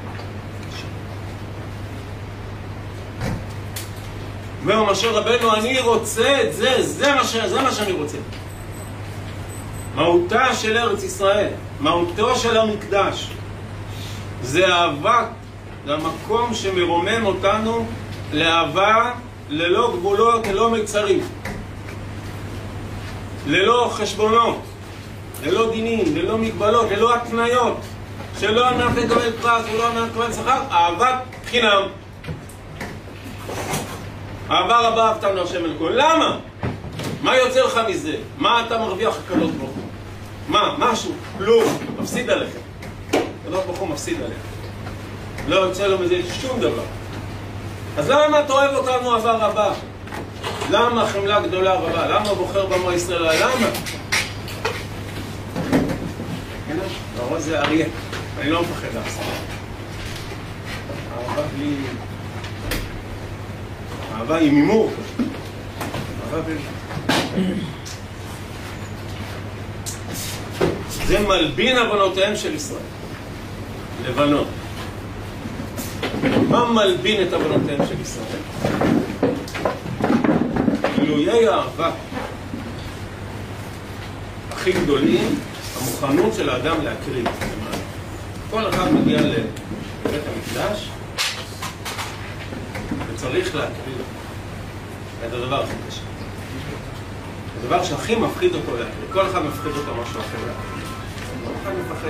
אומר 4.62 4.92
משה 4.92 5.10
רבנו, 5.10 5.54
אני 5.54 5.80
רוצה 5.80 6.42
את 6.42 6.54
זה, 6.54 6.82
זה 6.82 7.14
מה, 7.14 7.24
ש... 7.24 7.36
זה 7.36 7.62
מה 7.62 7.72
שאני 7.72 7.92
רוצה. 7.92 8.18
מהותה 9.94 10.54
של 10.54 10.78
ארץ 10.78 11.02
ישראל, 11.02 11.48
מהותו 11.80 12.36
של 12.36 12.56
המקדש, 12.56 13.30
זה 14.42 14.68
אהבה, 14.68 15.26
זה 15.86 15.94
המקום 15.94 16.54
שמרומם 16.54 17.26
אותנו 17.26 17.86
לאהבה 18.32 19.12
ללא 19.48 19.92
גבולות, 19.96 20.46
ללא 20.46 20.70
מצרים, 20.70 21.20
ללא 23.46 23.90
חשבונות, 23.92 24.58
ללא 25.44 25.70
דינים, 25.70 26.16
ללא 26.16 26.38
מגבלות, 26.38 26.90
ללא 26.90 27.14
התניות, 27.14 27.76
שלא 28.40 28.68
על 28.68 28.74
מנת 28.74 28.96
לקבל 28.96 29.32
פרס 29.42 29.64
ולא 29.74 29.86
על 29.86 29.92
מנת 29.92 30.10
לקבל 30.10 30.32
שכר, 30.32 30.60
אהבת 30.70 31.14
חינם. 31.46 31.82
אהבה 34.50 34.88
רבה 34.88 35.08
אהבתם 35.08 35.36
להשם 35.36 35.64
אלוהים. 35.64 35.76
למה? 35.80 36.38
מה 37.22 37.36
יוצא 37.36 37.60
לך 37.60 37.80
מזה? 37.88 38.16
מה 38.38 38.66
אתה 38.66 38.78
מרוויח 38.78 39.14
הקדוש 39.24 39.50
ברוך 39.50 39.70
הוא? 39.70 39.84
מה? 40.48 40.74
משהו? 40.78 41.12
כלום. 41.38 41.64
מפסיד 41.98 42.30
עליך. 42.30 42.50
הקדוש 43.08 43.64
ברוך 43.64 43.78
הוא 43.78 43.88
מפסיד 43.88 44.22
עליך. 44.22 44.38
לא 45.48 45.56
יוצא 45.56 45.86
לו 45.86 45.98
מזה 45.98 46.20
שום 46.40 46.60
דבר. 46.60 46.82
אז 47.98 48.10
למה 48.10 48.40
אתה 48.40 48.52
אוהב 48.52 48.74
אותנו 48.74 49.14
אהבה 49.14 49.32
רבה? 49.32 49.72
למה 50.71 51.06
חמלה 51.06 51.40
גדולה 51.40 51.75
רבה? 51.75 52.06
למה 52.09 52.35
בוחר 52.35 52.66
במו 52.66 52.92
ישראל? 52.92 53.23
למה? 53.23 53.66
הנה, 56.68 56.83
זה 57.38 57.61
אריה. 57.61 57.87
אני 58.40 58.50
לא 58.50 58.62
מפחד 58.62 58.94
לעשות. 58.94 59.25
אהבה 61.12 61.42
בלי... 61.56 61.75
אהבה 64.14 64.38
עם 64.38 64.54
הימור. 64.56 64.90
אהבה 66.25 66.42
בלי... 66.42 66.59
זה 71.06 71.21
מלבין 71.21 71.78
עוונותיהם 71.78 72.36
של 72.36 72.54
ישראל. 72.54 72.80
לבנות. 74.04 74.47
מה 76.49 76.73
מלבין 76.73 77.28
את 77.28 77.32
עוונותיהם 77.32 77.86
של 77.88 78.00
ישראל? 78.00 78.41
גילויי 81.04 81.49
האהבה 81.49 81.90
הכי 84.52 84.73
גדולים, 84.73 85.38
המוכנות 85.76 86.34
של 86.34 86.49
האדם 86.49 86.76
להקריב. 86.84 87.26
כל 88.50 88.69
אחד 88.69 88.93
מגיע 88.93 89.21
לבית 89.21 90.23
המקדש 90.34 90.88
וצריך 93.08 93.54
להקריב 93.54 93.99
את 95.26 95.32
הדבר 95.32 95.62
הכי 95.62 95.75
קשה. 95.88 96.00
הדבר 97.60 97.84
שהכי 97.84 98.17
מפחיד 98.17 98.54
אותו 98.54 98.71
להקריב. 98.73 99.12
כל 99.12 99.26
אחד 99.30 99.45
מפחיד 99.45 99.73
אותו 99.73 99.95
משהו 100.02 100.21
אחר 100.21 100.38
להקריב. 100.47 100.88
כל 101.45 101.52
אחד 101.62 101.73
מפחד 101.78 102.08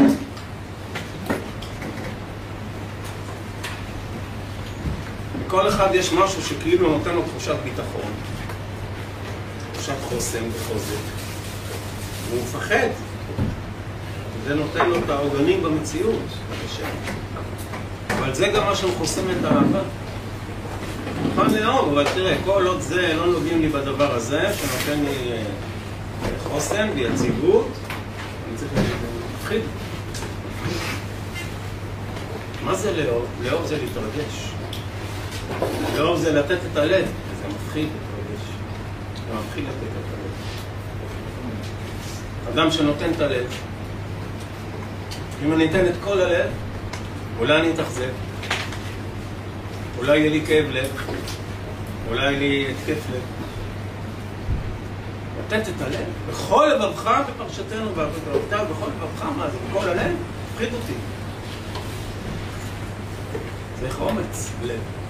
מזה. 0.00 0.11
לכל 5.52 5.68
אחד 5.68 5.88
יש 5.94 6.12
משהו 6.12 6.42
שכאילו 6.42 6.88
נותן 6.88 7.14
לו 7.14 7.22
תחושת 7.22 7.54
ביטחון, 7.64 8.10
תחושת 9.72 9.94
חוסן 10.08 10.42
וחוזק. 10.52 10.94
והוא 12.28 12.42
מפחד. 12.42 12.88
זה 14.46 14.54
נותן 14.54 14.88
לו 14.88 14.96
את 14.98 15.10
העוגנים 15.10 15.62
במציאות, 15.62 16.22
בבקשה. 16.50 16.86
אבל 18.08 18.34
זה 18.34 18.48
גם 18.48 18.64
מה 18.64 18.76
שחוסם 18.76 19.22
את 19.30 19.44
האהבה. 19.44 19.80
מוכן 21.22 21.54
לאהוב, 21.54 21.88
אבל 21.92 22.06
תראה, 22.14 22.36
כל 22.44 22.66
עוד 22.66 22.80
זה 22.80 23.14
לא 23.14 23.26
נוגעים 23.26 23.60
לי 23.60 23.68
בדבר 23.68 24.14
הזה, 24.14 24.42
שנותן 24.54 25.00
לי 25.04 25.32
אה, 25.32 25.42
חוסן 26.42 26.88
ויציבות, 26.94 27.68
אני 28.48 28.56
צריך 28.56 28.72
להפחיד. 28.74 29.62
מה 32.64 32.74
זה 32.74 32.92
לאהוב? 32.96 33.26
לאהוב 33.42 33.66
זה 33.66 33.76
להתרגש. 33.76 34.51
לאהוב 35.96 36.18
זה 36.18 36.32
לתת 36.32 36.58
את 36.72 36.76
הלב, 36.76 37.04
זה 37.42 37.48
מפחיד 37.48 37.88
להתרגש. 37.88 38.44
זה 39.28 39.34
מפחיד 39.34 39.64
לתת 39.64 39.76
את 39.76 40.06
הלב. 40.12 40.32
אדם 42.54 42.70
שנותן 42.70 43.10
את 43.16 43.20
הלב, 43.20 43.46
אם 45.44 45.52
אני 45.52 45.70
אתן 45.70 45.86
את 45.86 45.94
כל 46.04 46.20
הלב, 46.20 46.50
אולי 47.38 47.60
אני 47.60 47.70
אתאכזב, 47.70 48.10
אולי 49.98 50.18
יהיה 50.18 50.30
לי 50.30 50.46
כאב 50.46 50.66
לב, 50.70 50.90
אולי 52.08 52.22
יהיה 52.22 52.38
לי 52.38 52.66
התקף 52.70 53.02
לב. 53.12 53.22
לתת 55.38 55.68
את 55.68 55.82
הלב, 55.82 56.06
בכל 56.30 56.70
לבבך 56.74 57.10
בפרשתנו 57.28 57.94
ועבודתיו, 57.94 58.66
בכל 58.70 58.86
לבבך, 58.86 59.24
מה 59.36 59.50
זה, 59.50 59.56
בכל 59.70 59.88
הלב? 59.88 60.16
מפחיד 60.52 60.74
אותי. 60.74 60.92
צריך 63.80 64.00
אומץ 64.00 64.52
לב. 64.62 65.01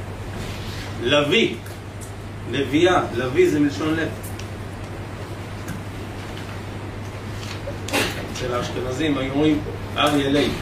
לוי, 1.03 1.55
לוויה, 2.51 3.03
לוי 3.15 3.49
זה 3.51 3.61
מלשון 3.61 3.95
לב. 3.95 4.09
אצל 8.33 8.55
האשכנזים 8.55 9.19
היו 9.19 9.33
אומרים 9.33 9.61
אריה 9.97 10.31
לייב. 10.31 10.53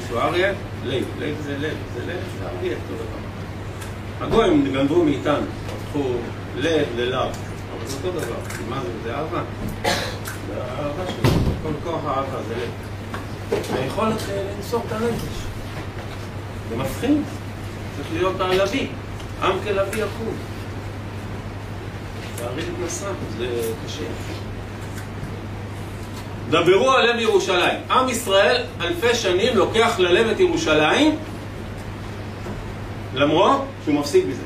מישהו 0.00 0.18
אריה? 0.18 0.52
לייב. 0.84 1.04
לייב 1.18 1.36
זה 1.42 1.58
לב, 1.58 1.76
זה 1.94 2.00
לב, 2.06 2.20
זה 2.38 2.46
אריה, 2.46 2.76
אותו 2.76 2.94
דבר. 2.94 4.26
הגויים 4.26 4.72
גנבו 4.72 5.04
מאיתנו, 5.04 5.46
הפכו 5.76 6.04
לב 6.56 6.86
ל 6.96 7.00
love. 7.00 7.20
אבל 7.20 7.86
זה 7.86 7.96
אותו 7.96 8.20
דבר. 8.20 8.36
מה 8.68 8.80
זה? 8.82 8.88
זה 9.04 9.14
אהבה. 9.14 9.42
זה 9.82 10.62
האהבה 10.62 11.02
שלו. 11.06 11.30
כל 11.62 11.72
כוח 11.84 12.00
האהבה 12.04 12.38
זה 12.48 12.54
לב. 12.54 12.70
היכולת 13.74 14.22
למסור 14.58 14.82
את 14.86 14.92
הנפש. 14.92 15.46
זה 16.70 16.76
מפחיד. 16.76 17.18
צריך 17.96 18.08
להיות 18.12 18.40
לביא. 18.40 18.74
הן 18.74 18.88
עם 19.42 19.58
כלביא 19.64 20.04
יקום. 20.04 20.34
וכארי 22.36 22.62
יתנשא, 22.62 23.06
זה 23.38 23.46
קשה. 23.86 24.04
דברו 26.50 26.90
על 26.90 27.10
לב 27.10 27.20
ירושלים. 27.20 27.78
עם 27.90 28.08
ישראל 28.08 28.64
אלפי 28.80 29.14
שנים 29.14 29.56
לוקח 29.56 29.98
ללב 29.98 30.28
את 30.28 30.40
ירושלים 30.40 31.16
למרות 33.14 33.64
שהוא 33.84 33.94
מפסיק 33.94 34.24
בזה. 34.24 34.42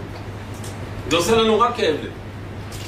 זה 1.11 1.17
עושה 1.17 1.37
לנו 1.37 1.61
רק 1.61 1.77
כאב 1.77 1.95
לב. 2.03 2.11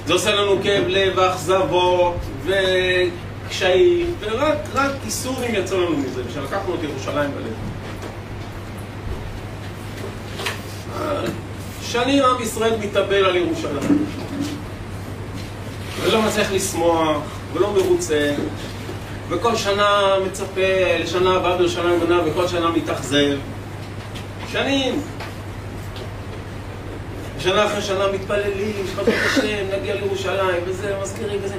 זה 0.06 0.12
עושה 0.12 0.34
לנו 0.34 0.62
כאב 0.62 0.84
לב 0.86 1.12
ואכזבות 1.16 2.16
וקשיים 2.44 4.14
ורק 4.20 4.58
רק 4.74 4.90
איסורים 5.04 5.54
יצאו 5.54 5.80
לנו 5.80 5.96
מזה, 5.96 6.22
כשלקחנו 6.28 6.74
את 6.74 6.82
ירושלים 6.82 7.30
בלב. 7.30 7.54
שנים 11.92 12.24
עם 12.24 12.42
ישראל 12.42 12.76
מתאבל 12.80 13.24
על 13.24 13.36
ירושלים 13.36 14.06
ולא 16.02 16.22
מצליח 16.22 16.52
לשמוח 16.52 17.22
ולא 17.52 17.72
מרוצה 17.72 18.34
וכל 19.28 19.56
שנה 19.56 20.14
מצפה 20.26 20.96
לשנה 20.98 21.36
הבאה 21.36 21.56
ולשנה 21.58 21.92
הבאה 22.02 22.18
וכל 22.26 22.48
שנה 22.48 22.70
מתאכזב 22.70 23.36
שנים 24.52 25.00
שנה 27.38 27.66
אחרי 27.66 27.82
שנה 27.82 28.04
מתפללים, 28.12 28.86
שחטות 28.92 29.14
השם, 29.26 29.78
נגיע 29.78 29.94
לירושלים, 29.94 30.62
וזה, 30.66 30.96
מזכירים 31.02 31.40
וזה. 31.42 31.54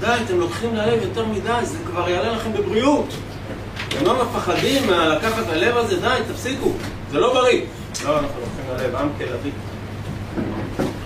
די, 0.00 0.06
אתם 0.24 0.40
לוקחים 0.40 0.74
ללב 0.74 1.02
יותר 1.02 1.24
מדי, 1.24 1.60
זה 1.62 1.78
כבר 1.86 2.08
יעלה 2.08 2.32
לכם 2.32 2.52
בבריאות. 2.52 3.14
אתם 3.88 4.04
לא 4.04 4.24
מפחדים 4.24 4.86
מלקחת 4.86 5.46
ללב 5.52 5.76
הזה, 5.76 6.00
די, 6.00 6.32
תפסיקו. 6.32 6.72
זה 7.10 7.18
לא 7.18 7.34
בריא. 7.34 7.60
לא, 8.04 8.18
אנחנו 8.18 8.40
לוקחים 8.40 8.64
ללב, 8.76 8.96
עם 8.96 9.08
תל 9.18 9.34
אביב. 9.34 9.52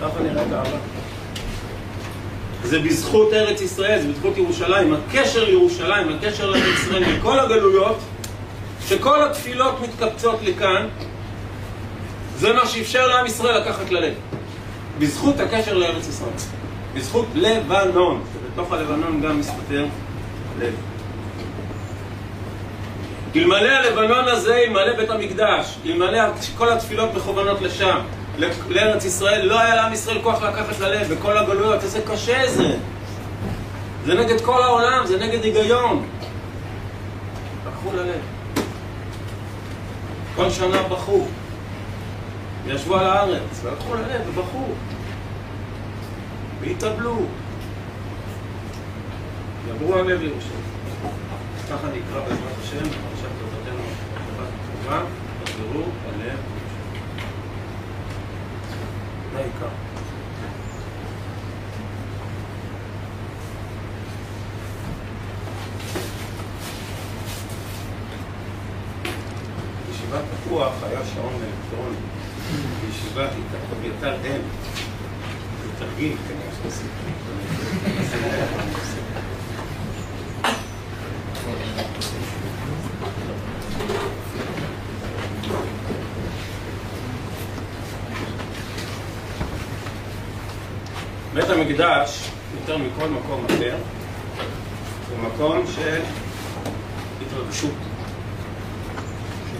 ככה 0.02 0.20
נראית 0.20 0.52
אהבה. 0.52 0.76
זה 2.64 2.78
בזכות 2.78 3.32
ארץ 3.32 3.60
ישראל, 3.60 4.02
זה 4.02 4.08
בזכות 4.08 4.36
ירושלים. 4.36 4.94
הקשר 4.94 5.44
לירושלים, 5.44 6.08
הקשר 6.08 6.50
לארץ 6.50 6.78
ישראל 6.82 7.16
מכל 7.16 7.38
הגלויות, 7.40 7.98
שכל 8.88 9.22
התפילות 9.22 9.80
מתקבצות 9.80 10.38
לכאן, 10.42 10.88
זה 12.36 12.52
מה 12.52 12.66
שאפשר 12.66 13.06
לעם 13.06 13.26
ישראל 13.26 13.60
לקחת 13.60 13.90
ללב. 13.90 14.14
בזכות 14.98 15.40
הקשר 15.40 15.78
לארץ 15.78 16.08
ישראל. 16.08 16.30
בזכות 16.94 17.26
לבנון, 17.34 18.22
שבתוך 18.32 18.72
הלבנון 18.72 19.20
גם 19.20 19.40
מסתתר 19.40 19.86
לב. 20.58 20.74
אלמלא 23.36 23.68
הלבנון 23.68 24.28
הזה, 24.28 24.54
אלמלא 24.54 24.96
בית 24.96 25.10
המקדש, 25.10 25.78
אלמלא 25.86 26.20
כל 26.58 26.72
התפילות 26.72 27.14
מכוונות 27.14 27.60
לשם, 27.60 27.98
לארץ 28.68 29.04
ישראל, 29.04 29.46
לא 29.46 29.60
היה 29.60 29.74
לעם 29.74 29.92
ישראל 29.92 30.22
כוח 30.22 30.42
לקחת 30.42 30.80
ללב 30.80 31.14
בכל 31.14 31.38
הגלויות, 31.38 31.82
איזה 31.82 32.00
קשה 32.06 32.48
זה. 32.48 32.76
זה 34.04 34.14
נגד 34.14 34.40
כל 34.40 34.62
העולם, 34.62 35.06
זה 35.06 35.18
נגד 35.18 35.44
היגיון. 35.44 36.06
לקחו 37.66 37.96
ללב. 37.96 38.20
כל 40.36 40.50
שנה 40.50 40.82
בכו. 40.82 41.26
ישבו 42.66 42.96
על 42.96 43.06
הארץ, 43.06 43.60
והלכו 43.62 43.94
ללב 43.94 44.20
ובכו. 44.28 44.64
והתאבלו. 46.60 47.16
יעברו 49.68 49.94
הלב 49.94 50.20
לירושלים. 50.20 50.62
ככה 51.70 51.86
נקרא 51.86 52.20
בעזרת 52.20 52.58
השם, 52.62 52.78
פרשת 52.78 53.28
תודתנו 53.38 53.82
בשבת 53.82 54.48
הקרובה, 54.64 55.02
תחזרו 55.44 55.82
הלב 56.08 56.38
זה 59.32 59.38
העיקר. 59.38 59.68
בישיבת 69.86 70.24
תפוח 70.44 70.72
היה 70.82 71.00
שעון 71.14 71.34
אלקטרוני. 71.34 71.96
בישיבת 72.80 73.30
אביתר 73.72 74.16
אין. 74.24 74.40
זה 75.62 75.68
תרגיל 75.78 76.16
כנראה 76.28 76.52
שעושים. 76.62 76.88
בית 91.34 91.50
המקדש, 91.50 92.30
יותר 92.60 92.78
מכל 92.78 93.08
מקום 93.08 93.44
אחר, 93.44 93.76
הוא 95.10 95.28
מקום 95.28 95.66
של 95.74 96.00
התרגשות. 97.26 97.74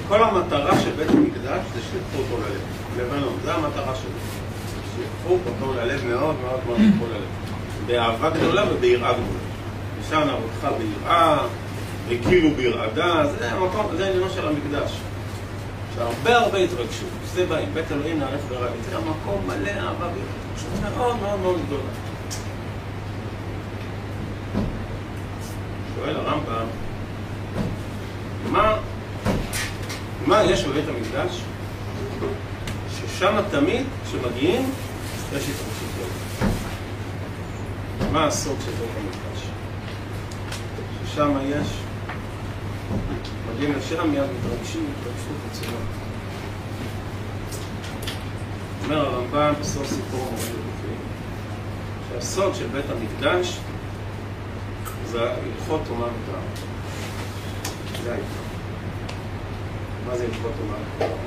כל 0.08 0.22
המטרה 0.22 0.80
של 0.80 0.90
בית 0.90 1.10
המקדש 1.10 1.60
זה 1.74 1.80
שיקחו 1.80 2.18
אותו 2.18 2.42
ללב. 2.42 2.60
לבנון, 2.96 3.36
זו 3.44 3.50
המטרה 3.50 3.94
שלו. 3.94 4.10
שיקחו 4.96 5.38
אותו 5.46 5.74
ללב 5.74 6.04
מאוד 6.04 6.34
מאוד 6.42 6.60
מאוד 6.66 6.80
יקחו 6.80 7.04
ללב. 7.06 7.28
באהבה 7.86 8.30
גדולה 8.30 8.64
וביראה 8.72 9.12
גדולה. 9.12 9.38
ושם 10.00 10.22
נערותך 10.26 10.68
ביראה, 10.78 11.38
הכירו 12.10 12.50
בירעדה, 12.56 13.22
זה 13.38 13.52
המקום, 13.52 13.86
זה 13.96 14.06
עניינו 14.06 14.30
של 14.30 14.48
המקדש. 14.48 14.92
שהרבה 16.02 16.38
הרבה 16.38 16.58
התרגשות. 16.58 17.08
זה 17.34 17.46
בא 17.46 17.56
עם 17.56 17.74
בית 17.74 17.92
אלוהים 17.92 18.18
נערך 18.18 18.40
ורבי. 18.48 18.78
זה 18.90 18.96
המקום 18.96 19.46
מלא 19.46 19.70
אהבה 19.70 20.06
והתרגשות 20.06 20.96
מאוד 20.96 21.20
מאוד 21.20 21.40
מאוד 21.40 21.60
גדולה. 21.66 21.82
שואל 25.94 26.16
הרמב"ם, 26.16 26.66
מה, 28.50 28.76
מה 30.26 30.42
יש 30.42 30.64
בבית 30.64 30.84
המקדש 30.88 31.40
ששם 32.90 33.40
תמיד, 33.50 33.86
כשמגיעים, 34.04 34.70
יש 35.32 35.42
התרגשות 35.42 35.88
גדולה. 35.94 36.52
מה 38.12 38.26
הסוד 38.26 38.56
של 38.64 38.70
בית 38.70 38.90
המקדש? 38.96 39.46
ששם 41.06 41.32
יש, 41.44 41.68
מגיעים 43.54 43.74
לשם 43.78 44.10
מיד 44.10 44.22
מתרגשים, 44.22 44.86
התרגשות 45.00 45.36
עצומה. 45.50 45.78
אומר 48.84 49.06
הרמב"ם 49.06 49.52
בסוף 49.60 49.86
סיפור 49.86 50.20
מורה 50.20 50.32
נבוכים, 50.32 50.96
שהסוד 52.12 52.54
של 52.54 52.66
בית 52.66 52.84
המקדש 52.90 53.58
זה 55.06 55.20
הלכות 55.22 55.80
אומה 55.90 56.06
וטעם. 56.06 56.42
זה 58.04 58.12
העיקר. 58.12 58.26
מה 60.06 60.16
זה 60.16 60.24
הלכות 60.24 60.52
אומה 60.62 60.74
וטעם? 60.96 61.18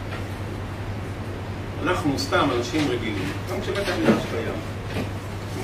אנחנו 1.84 2.20
סתם 2.20 2.48
אנשים 2.58 2.88
רגילים, 2.90 3.32
גם 3.52 3.62
כשבית 3.62 3.88
המקדש 3.88 4.24
קיים. 4.32 5.06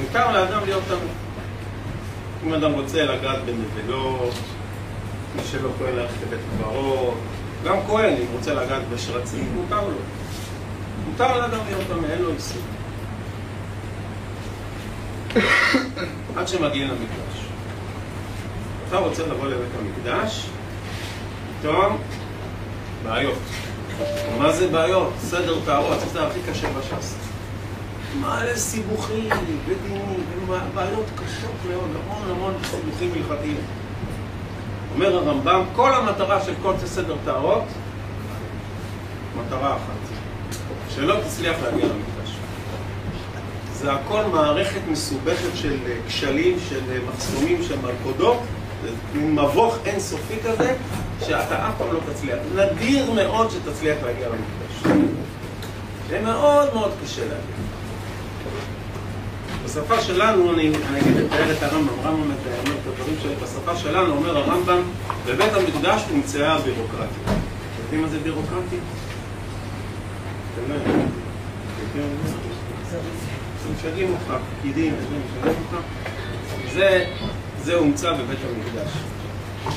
מותר 0.02 0.32
לאדם 0.32 0.66
להיות 0.66 0.84
תמיד. 0.88 1.12
אם 2.46 2.54
אדם 2.54 2.72
רוצה 2.72 3.04
לגעת 3.04 3.40
בנבלות, 3.46 4.34
מי 5.36 5.42
שלא 5.52 5.70
כהן 5.80 5.96
ללכת 5.96 6.16
לבית 6.28 6.40
קברות, 6.58 7.14
גם 7.66 7.78
כהן, 7.88 8.14
אם 8.14 8.26
רוצה 8.34 8.54
לגעת 8.54 8.82
בשרצים, 8.94 9.52
מותר 9.56 9.82
לו. 9.88 9.98
מותר 11.10 11.38
לאדם 11.38 11.60
להיות 11.68 11.82
טמא, 11.88 12.08
אין 12.08 12.22
לו 12.22 12.30
איסור. 12.34 12.62
עד 16.38 16.48
שמגיעים 16.48 16.88
למקדש. 16.88 17.46
אתה 18.88 18.98
רוצה 18.98 19.28
לבוא 19.28 19.48
לבית 19.48 19.70
המקדש, 19.80 20.50
פתאום 21.60 21.98
בעיות. 23.04 23.38
מה 24.38 24.52
זה 24.52 24.68
בעיות? 24.68 25.14
סדר 25.20 25.60
טהרות, 25.66 25.98
זה 26.14 26.28
הכי 26.28 26.40
קשה 26.52 26.68
בש"ס. 26.74 27.16
מלא 28.20 28.56
סיבוכים 28.56 29.30
ודינים, 29.66 30.24
בעיות 30.76 31.06
קשות 31.16 31.52
מאוד, 31.70 31.90
המון 32.04 32.32
המון 32.32 32.54
סיבוכים 32.64 33.12
הלכתיים. 33.16 33.58
אומר 34.94 35.18
הרמב"ם, 35.18 35.64
כל 35.76 35.94
המטרה 35.94 36.44
של 36.46 36.54
כל 36.62 36.74
סדר 36.86 37.16
טהרות, 37.26 37.64
מטרה 39.38 39.76
אחת. 39.76 40.02
שלא 40.96 41.16
תצליח 41.28 41.56
להגיע 41.64 41.86
למקדש. 41.86 42.36
זה 43.74 43.94
הכל 43.94 44.24
מערכת 44.32 44.82
מסובכת 44.92 45.56
של 45.56 45.78
כשלים, 46.08 46.58
של 46.70 46.80
מחסומים, 47.08 47.64
של 47.64 47.76
מלכודות, 47.82 48.38
זה 48.84 49.20
מבוך 49.20 49.78
אינסופי 49.86 50.36
כזה, 50.44 50.76
שאתה 51.20 51.70
אף 51.70 51.74
פעם 51.78 51.94
לא 51.94 52.00
תצליח. 52.14 52.38
נדיר 52.56 53.12
מאוד 53.12 53.50
שתצליח 53.52 53.98
להגיע 54.06 54.28
למקדש. 54.28 55.02
זה 56.10 56.22
מאוד 56.22 56.74
מאוד 56.74 56.92
קשה 57.04 57.22
להגיע. 57.22 57.71
בשפה 59.66 60.02
שלנו, 60.02 60.54
אני, 60.54 60.72
אני 60.90 61.00
אגיד 61.00 61.18
לתאר 61.18 61.52
את 61.52 61.64
הרמב"ם, 61.64 61.94
רמב"ם 62.04 62.32
מתאר 62.32 62.62
את 62.64 62.88
הדברים 62.88 63.16
שלי, 63.22 63.36
בשפה 63.44 63.76
שלנו 63.76 64.14
אומר 64.14 64.38
הרמב"ם, 64.38 64.82
בבית 65.26 65.54
המקדש 65.54 66.02
נמצאה 66.14 66.54
הבירוקרטיה. 66.54 67.24
אתם 67.26 67.84
יודעים 67.84 68.02
מה 68.02 68.08
זה 68.08 68.20
בירוקרטיה? 68.20 68.80
משגעים 73.78 74.14
אותך, 74.14 74.34
פקידים, 74.60 74.94
משגעים 74.94 75.56
אותך. 75.74 75.86
זה, 76.74 77.06
זה 77.64 77.76
הומצא 77.76 78.14
בבית 78.14 78.40
המקדש. 78.50 78.92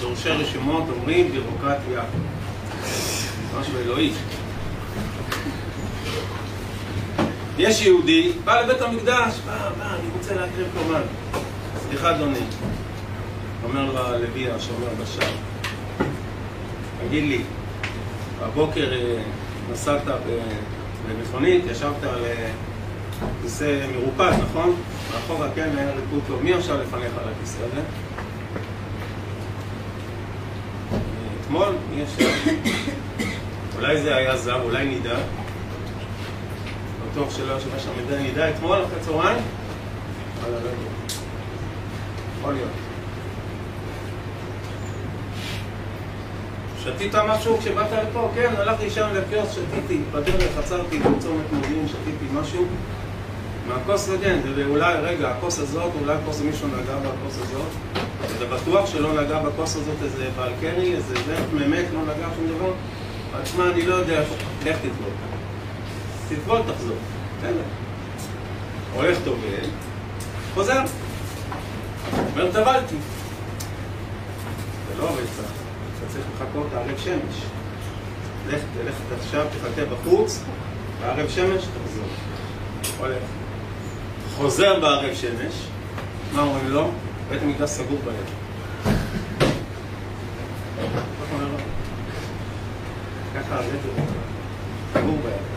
דורשי 0.00 0.28
רשימות 0.28 0.84
אומרים 0.96 1.32
בירוקרטיה, 1.32 2.02
משהו 3.60 3.78
אלוהי. 3.84 4.12
יש 7.58 7.82
יהודי, 7.82 8.32
בא 8.44 8.60
לבית 8.60 8.82
המקדש, 8.82 9.34
בא, 9.46 9.70
בא, 9.78 9.94
אני 9.94 10.08
רוצה 10.16 10.34
להקריב 10.34 10.66
קורבן. 10.74 11.02
סליחה 11.88 12.16
אדוני, 12.16 12.40
אומר 13.64 13.92
ללוי 13.92 14.50
השומר 14.50 14.88
בשער, 15.02 15.32
תגיד 17.06 17.24
לי, 17.24 17.42
הבוקר 18.40 18.92
נסעת 19.72 20.02
במכונית, 21.08 21.64
ישבת 21.70 22.04
על 22.04 22.24
כיסא 23.42 23.86
מרופד, 23.94 24.32
נכון? 24.42 24.76
מאחורה 25.12 25.48
כן 25.54 25.70
היה 25.76 25.90
ריקוד 25.90 26.20
טוב. 26.26 26.42
מי 26.42 26.54
עכשיו 26.54 26.76
לפניך 26.82 27.12
על 27.22 27.28
הכיסא 27.36 27.58
הזה? 27.72 27.80
אתמול? 31.40 31.68
מי 31.90 32.02
ישב? 32.02 32.30
אולי 33.76 34.02
זה 34.02 34.16
היה 34.16 34.36
זר, 34.36 34.62
אולי 34.62 34.86
נידה. 34.86 35.16
טוב 37.14 37.30
שלא 37.30 37.52
יושב 37.52 37.78
שם 37.78 37.90
מדי 38.04 38.22
נידה 38.22 38.50
אתמול 38.50 38.84
אחרי 38.84 39.00
צהריים? 39.00 39.42
וואלה, 40.40 40.50
לא 40.50 40.56
יודע. 40.56 40.68
יכול 42.38 42.52
להיות. 42.52 42.68
שתית 46.82 47.14
משהו 47.14 47.58
כשבאת 47.58 47.86
לפה? 47.92 48.28
כן, 48.34 48.54
הלכתי 48.56 48.90
שם 48.90 49.08
לקיוסק, 49.14 49.52
שתיתי, 49.52 50.00
בדרך 50.12 50.58
עצרתי 50.58 50.98
בצומת 50.98 51.52
מודיעין, 51.52 51.88
שתיתי 51.88 52.24
משהו 52.32 52.64
מהכוס 53.68 54.10
כן, 54.22 54.38
ואולי, 54.56 54.94
רגע, 54.94 55.30
הכוס 55.30 55.58
הזאת, 55.58 55.90
אולי 56.00 56.16
כוס 56.26 56.40
מישהו 56.40 56.68
נגע 56.68 56.96
בכוס 56.96 57.38
הזאת 57.42 57.68
אתה 58.36 58.44
בטוח 58.44 58.86
שלא 58.86 59.22
נגע 59.22 59.38
בכוס 59.38 59.76
הזאת 59.76 60.02
איזה 60.02 60.28
בעל 60.36 60.52
קרי, 60.60 60.94
איזה 60.94 61.14
זה, 61.26 61.36
באמת 61.58 61.84
לא 61.94 62.02
נגע 62.02 62.26
שום 62.36 62.46
דבר? 62.56 62.72
אז 63.34 63.42
תשמע, 63.42 63.70
אני 63.70 63.86
לא 63.86 63.94
יודע 63.94 64.20
לך 64.64 64.76
תטבול. 64.78 65.33
תטבול, 66.34 66.60
תחזור. 66.72 66.96
בסדר. 67.38 67.62
הולך 68.94 69.18
טובל, 69.24 69.68
חוזר. 70.54 70.82
אומר, 72.32 72.52
טבלתי. 72.52 72.96
זה 74.88 75.02
לא 75.02 75.08
עובד 75.08 75.22
ככה. 75.22 75.52
אתה 75.98 76.12
צריך 76.12 76.24
לחכות 76.34 76.66
ערב 76.72 76.98
שמש. 76.98 77.42
לך, 78.48 78.60
תלך 78.74 78.94
עכשיו, 79.20 79.46
תחכה 79.46 79.84
בחוץ, 79.84 80.42
בערב 81.00 81.28
שמש, 81.28 81.62
תחזור. 81.62 82.08
הולך. 82.98 83.22
חוזר 84.36 84.80
בערב 84.80 85.14
שמש, 85.14 85.54
מה 86.32 86.42
אומרים 86.42 86.70
לו? 86.70 86.90
בית 87.28 87.42
המקדש 87.42 87.70
סגור 87.70 87.98
בערב. 88.04 88.44
ככה 93.34 93.54
הבית 93.54 93.80
סגור 94.92 95.18
בערב. 95.22 95.54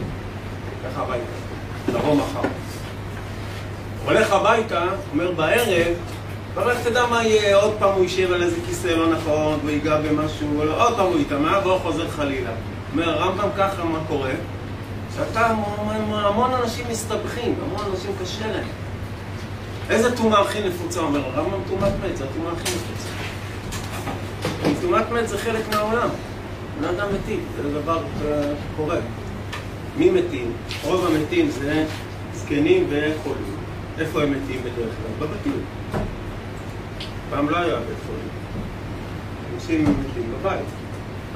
ככה 0.84 1.02
הביתה. 1.02 1.26
תבוא 1.86 2.16
מחר. 2.16 2.42
הולך 4.06 4.32
הביתה, 4.48 4.84
אומר 5.12 5.32
בערב, 5.32 5.94
אבל 6.54 6.72
איך 6.72 6.88
תדע 6.88 7.06
מה 7.06 7.24
יהיה, 7.24 7.56
עוד 7.56 7.74
פעם 7.80 7.94
הוא 7.94 8.04
יישב 8.04 8.32
על 8.34 8.44
איזה 8.44 8.56
כיסא 8.68 8.88
לא 8.88 9.12
נכון, 9.12 9.60
ויגע 9.66 10.02
במשהו, 10.02 10.62
עוד 10.80 10.96
פעם 10.96 11.06
הוא 11.06 11.20
יטמע, 11.20 11.60
והוא 11.64 11.80
חוזר 11.80 12.10
חלילה. 12.10 12.50
אומר, 12.92 13.10
הרמב"ם 13.10 13.50
ככה, 13.58 13.84
מה 13.84 14.00
קורה? 14.08 14.32
שאתה, 15.16 15.48
המון 16.12 16.54
אנשים 16.54 16.86
מסתבכים, 16.92 17.56
המון 17.66 17.92
אנשים 17.92 18.12
קשה 18.22 18.48
להם. 18.48 18.68
איזה 19.90 20.18
טומאה 20.18 20.42
הכי 20.42 20.68
נפוצה? 20.68 21.00
אומר 21.00 21.22
הרמב"ם, 21.26 21.60
טומאת 21.70 21.94
מת, 22.06 22.18
זה 22.18 22.24
הטומאה 22.24 22.52
הכי 22.52 22.72
נפוצה. 22.76 23.10
טומאת 24.82 25.12
מת 25.12 25.30
זה 25.30 25.38
חלק 25.38 25.64
מהעולם. 25.74 26.10
בני 26.80 26.90
אדם 26.90 27.08
מתים, 27.16 27.40
זה 27.56 27.82
דבר 27.82 28.00
קורה. 28.78 28.98
מי 29.98 30.10
מתים? 30.10 30.54
רוב 30.84 31.06
המתים 31.06 31.50
זה 31.50 31.86
זקנים 32.34 32.88
וחולים. 32.90 33.57
איפה 34.00 34.24
הם 34.24 34.32
מתים 34.32 34.62
בדרך 34.62 34.76
כלל? 34.76 35.28
בבתים. 35.28 35.62
פעם 37.30 37.50
לא 37.50 37.58
היה 37.58 37.76
בית 37.76 37.98
חולים. 38.06 38.30
אנשים 39.56 39.82
מתים 39.84 40.34
בבית. 40.40 40.66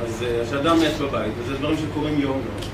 אז 0.01 0.25
כשאדם 0.47 0.79
מת 0.79 0.97
בבית, 0.97 1.31
וזה 1.37 1.57
דברים 1.57 1.77
שקורים 1.77 2.13
יום-יום. 2.19 2.71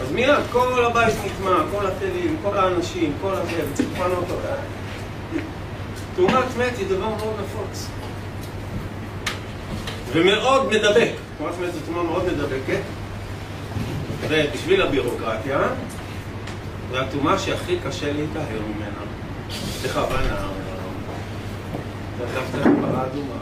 אז 0.00 0.12
מיד 0.12 0.34
כל 0.52 0.84
הבית 0.84 1.14
נטמע, 1.24 1.62
כל 1.70 1.86
הכלים, 1.86 2.36
כל 2.42 2.58
האנשים, 2.58 3.12
כל 3.20 3.32
הזה, 3.34 3.62
וצריך 3.72 3.88
לפנות 3.92 4.12
אותו. 4.30 4.34
תאונת 6.16 6.56
מת 6.58 6.78
היא 6.78 6.86
דבר 6.88 7.08
מאוד 7.08 7.34
נפוץ. 7.44 7.88
ומאוד 10.12 10.66
מדבק. 10.66 11.12
תאונת 11.38 11.54
מת 11.62 11.72
זו 11.74 11.80
תאונה 11.86 12.02
מאוד 12.02 12.24
מדבקת. 12.26 12.80
ובשביל 14.28 14.82
הבירוקרטיה, 14.82 15.60
זו 16.90 16.98
התאומה 16.98 17.38
שהכי 17.38 17.78
קשה 17.88 18.12
להיטהר 18.12 18.60
ממנה. 18.68 18.89
בכוונה. 19.84 20.36
דרך 22.18 22.30
אגב, 22.54 22.62
פרה 22.62 23.06
אדומה. 23.06 23.34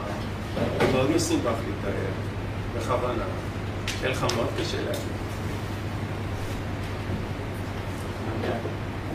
מאוד 0.92 1.10
מסובך 1.10 1.44
להיטהר. 1.44 2.10
בכוונה. 2.76 3.24
יהיה 4.02 4.10
לך 4.10 4.26
מאוד 4.36 4.46
קשה 4.60 4.76
להגיד. 4.76 5.18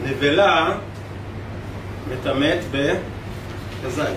נבלה 0.03 0.77
מטמאת 2.11 2.59
בזית. 3.83 4.07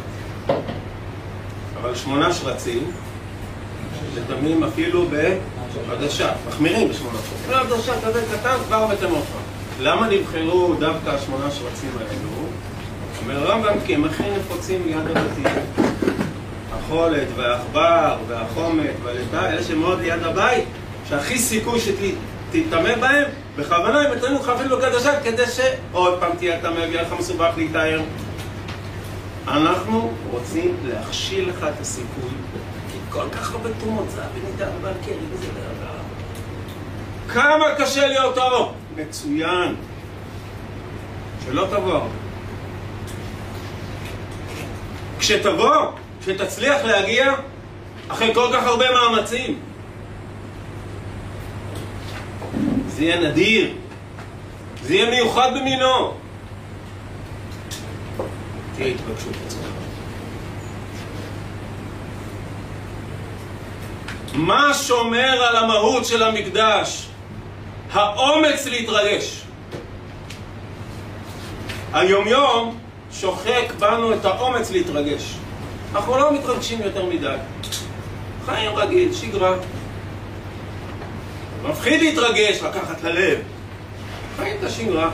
אבל 1.81 1.95
שמונה 1.95 2.33
שרצים 2.33 2.91
מטמאים 4.15 4.65
אפילו 4.65 5.07
בעדשה, 5.89 6.33
מחמירים 6.49 6.89
בשמונה 6.89 7.19
שרצים. 7.19 7.51
לא 7.51 7.61
עדשה 7.61 7.93
כזה 8.07 8.23
קטן 8.33 8.57
כבר 8.67 8.87
מטמא 8.87 9.17
אותך. 9.17 9.31
למה 9.81 10.09
נבחרו 10.09 10.75
דווקא 10.75 11.11
השמונה 11.11 11.51
שרצים 11.51 11.91
האלו? 11.99 12.36
אומר 13.27 13.51
הרמב"ם 13.51 13.81
כי 13.87 13.95
הם 13.95 14.05
הכי 14.05 14.23
נפוצים 14.31 14.83
ליד 14.87 15.17
הבתים. 15.17 15.45
החולת 16.73 17.29
והעכבר 17.37 18.17
והחומת 18.29 18.95
והלטה, 19.03 19.51
אלה 19.51 19.63
שמאוד 19.63 20.01
ליד 20.01 20.23
הבית, 20.23 20.65
שהכי 21.09 21.39
סיכוי 21.39 21.81
שתטמא 21.81 22.97
בהם, 22.97 23.25
בכוונה 23.57 24.01
הם 24.01 24.17
מטמאים 24.17 24.35
לך 24.35 24.49
אפילו 24.49 24.81
קדושה 24.81 25.21
כדי 25.21 25.45
שעוד 25.47 26.21
פעם 26.21 26.37
תהיה 26.39 26.61
טמא 26.61 26.79
ויהיה 26.79 27.03
לך 27.03 27.13
מסובך 27.19 27.51
להיטהר. 27.57 28.01
אנחנו 29.49 30.13
רוצים 30.31 30.77
להכשיל 30.85 31.49
לך 31.49 31.67
את 31.75 31.81
הסיכוי, 31.81 32.31
כי 32.93 32.99
כל 33.11 33.29
כך 33.33 33.53
הרבה 33.53 33.69
תרומות 33.81 34.11
זהב 34.11 34.25
וניתן 34.35 34.71
ועל 34.83 34.95
קרי 35.05 35.15
וזה 35.33 35.47
ועל 35.55 35.87
כמה 37.29 37.65
קשה 37.79 38.07
להיות 38.07 38.39
אור! 38.39 38.73
מצוין. 38.97 39.75
שלא 41.47 41.67
תבוא. 41.71 42.01
כשתבוא, 45.27 45.77
כשתצליח 46.21 46.85
להגיע, 46.85 47.35
אחרי 48.09 48.35
כל 48.35 48.49
כך 48.53 48.67
הרבה 48.67 48.85
מאמצים, 48.91 49.59
זה 52.87 53.05
יהיה 53.05 53.21
נדיר, 53.21 53.75
זה 54.83 54.95
יהיה 54.95 55.11
מיוחד 55.11 55.51
במינו. 55.55 56.15
תהיה 58.77 58.87
התרגשות 58.87 59.33
עצמך. 59.47 59.67
מה 64.35 64.75
שומר 64.75 65.43
על 65.43 65.57
המהות 65.57 66.05
של 66.05 66.23
המקדש? 66.23 67.09
האומץ 67.93 68.67
להתרגש. 68.67 69.43
היומיום 71.93 72.86
שוחק 73.21 73.73
בנו 73.79 74.15
את 74.15 74.25
האומץ 74.25 74.71
להתרגש. 74.71 75.37
אנחנו 75.95 76.19
לא 76.19 76.33
מתרגשים 76.33 76.81
יותר 76.83 77.07
מדי. 77.07 77.37
חיים 78.47 78.77
רגיל, 78.77 79.15
שגרה. 79.15 79.55
מפחיד 81.63 82.01
להתרגש, 82.01 82.63
לקחת 82.63 83.03
ללב. 83.03 83.39
חיים 84.37 84.57
את 84.59 84.65
השגרה. 84.65 85.11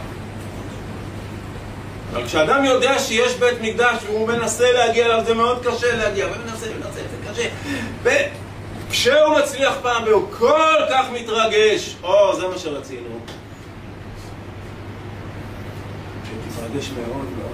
אבל 2.12 2.26
כשאדם 2.26 2.64
יודע 2.64 2.98
שיש 2.98 3.34
בית 3.34 3.60
מקדש 3.60 3.96
והוא 4.06 4.28
מנסה 4.28 4.72
להגיע 4.72 5.06
אליו, 5.06 5.24
זה 5.26 5.34
מאוד 5.34 5.66
קשה 5.66 5.96
להגיע, 5.96 6.26
ומנסה, 6.26 6.66
ומנסה, 6.70 7.00
זה 7.00 7.30
קשה. 7.30 7.48
וכשהוא 8.02 9.38
מצליח 9.38 9.74
פעם 9.82 10.04
והוא 10.04 10.28
כל 10.38 10.78
כך 10.90 11.06
מתרגש, 11.12 11.96
או, 12.02 12.36
זה 12.36 12.48
מה 12.48 12.58
שרצינו. 12.58 13.20
שתתרגש 16.24 16.90
מאוד 16.90 17.26
מאוד. 17.38 17.52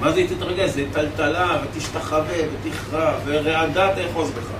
מה 0.00 0.12
זה 0.12 0.24
תתרגש? 0.28 0.70
זה 0.70 0.84
טלטלה, 0.92 1.58
ותשתחווה, 1.62 2.38
ותכרע, 2.52 3.12
ורעדה 3.24 3.88
תאחוז 3.94 4.30
בך. 4.30 4.50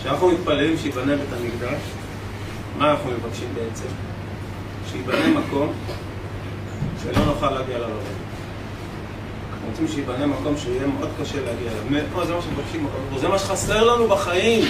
כשאנחנו 0.00 0.30
מתפללים 0.30 0.78
שיבנה 0.78 1.16
בית 1.16 1.32
המקדש, 1.32 1.80
מה 2.78 2.90
אנחנו 2.90 3.10
מבקשים 3.10 3.48
בעצם? 3.54 3.88
שיבנה 4.92 5.40
מקום 5.40 5.72
שלא 7.02 7.24
נוכל 7.24 7.50
להגיע 7.50 7.76
אליו. 7.76 7.88
רוצים 9.70 9.88
שיבנה 9.88 10.26
מקום 10.26 10.56
שיהיה 10.58 10.86
מאוד 10.86 11.08
קשה 11.20 11.36
להגיע 11.36 11.70
אליו. 11.72 12.04
מאוד, 12.12 12.26
זה 12.26 12.34
מה 12.34 12.42
שמבקשים 12.42 12.86
זה 13.16 13.28
מה 13.28 13.38
שחסר 13.38 13.84
לנו 13.84 14.08
בחיים. 14.08 14.64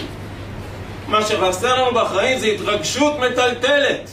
מה 1.08 1.22
שחסר 1.22 1.82
לנו 1.82 2.00
בחיים 2.00 2.38
זה 2.38 2.46
התרגשות 2.46 3.14
מטלטלת. 3.18 4.10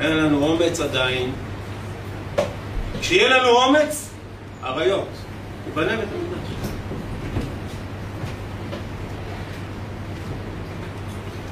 אין 0.00 0.16
לנו 0.16 0.46
אומץ 0.46 0.80
עדיין. 0.80 1.32
כשיהיה 3.04 3.28
לנו 3.28 3.48
אומץ, 3.48 4.10
אריות. 4.62 5.08
יבנה 5.68 5.96
בית 5.96 6.08
המקדש. 6.12 6.54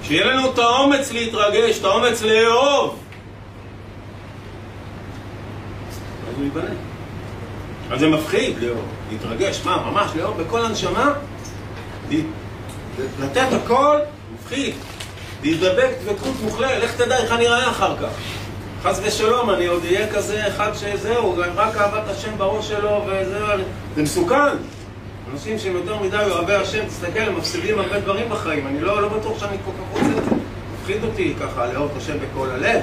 שיהיה 0.03 0.25
לנו 0.25 0.53
את 0.53 0.59
האומץ 0.59 1.13
להתרגש, 1.13 1.79
את 1.79 1.85
האומץ 1.85 2.23
לאהוב. 2.23 2.99
אז 6.29 6.35
הוא 6.37 6.45
ייבנה. 6.45 6.75
אז 7.91 8.01
זה 8.01 8.09
מפחיד 8.09 8.59
לאהוב, 8.59 8.89
להתרגש, 9.11 9.61
מה, 9.65 9.91
ממש 9.91 10.11
לאהוב 10.17 10.43
בכל 10.43 10.65
הנשמה? 10.65 11.13
לתת 13.21 13.47
הכל, 13.53 13.97
מפחיד. 14.35 14.75
להידבק 15.43 15.91
דבקות 16.05 16.35
מוחלטת, 16.43 16.83
לך 16.83 16.95
תדע 16.95 17.17
איך 17.17 17.33
אני 17.33 17.49
אראה 17.49 17.71
אחר 17.71 17.97
כך. 17.97 18.42
חס 18.83 19.01
ושלום, 19.03 19.51
אני 19.51 19.67
עוד 19.67 19.85
אהיה 19.85 20.13
כזה 20.13 20.49
אחד 20.49 20.71
שזהו, 20.75 21.35
רק 21.55 21.77
אהבת 21.77 22.09
השם 22.09 22.39
בראש 22.39 22.69
שלו 22.69 23.05
וזהו, 23.07 23.47
זה 23.97 24.03
מסוכן. 24.03 24.57
אנשים 25.33 25.59
שהם 25.59 25.73
יותר 25.73 25.99
מדי 26.03 26.25
אוהבי 26.31 26.55
השם, 26.55 26.87
תסתכל, 26.87 27.21
הם 27.21 27.37
מפסידים 27.37 27.79
הרבה 27.79 28.01
דברים 28.01 28.29
בחיים. 28.31 28.67
אני 28.67 28.81
לא, 28.81 29.03
לא 29.03 29.09
בטוח 29.09 29.39
שאני 29.39 29.57
כל 29.65 29.71
כך 29.71 29.99
רוצה 29.99 30.19
את 30.19 30.25
זה. 30.25 30.37
מפחיד 30.81 31.05
אותי 31.05 31.35
ככה 31.41 31.67
לאהוב 31.67 31.91
את 31.93 31.97
השם 31.97 32.17
בכל 32.19 32.51
הלב. 32.51 32.81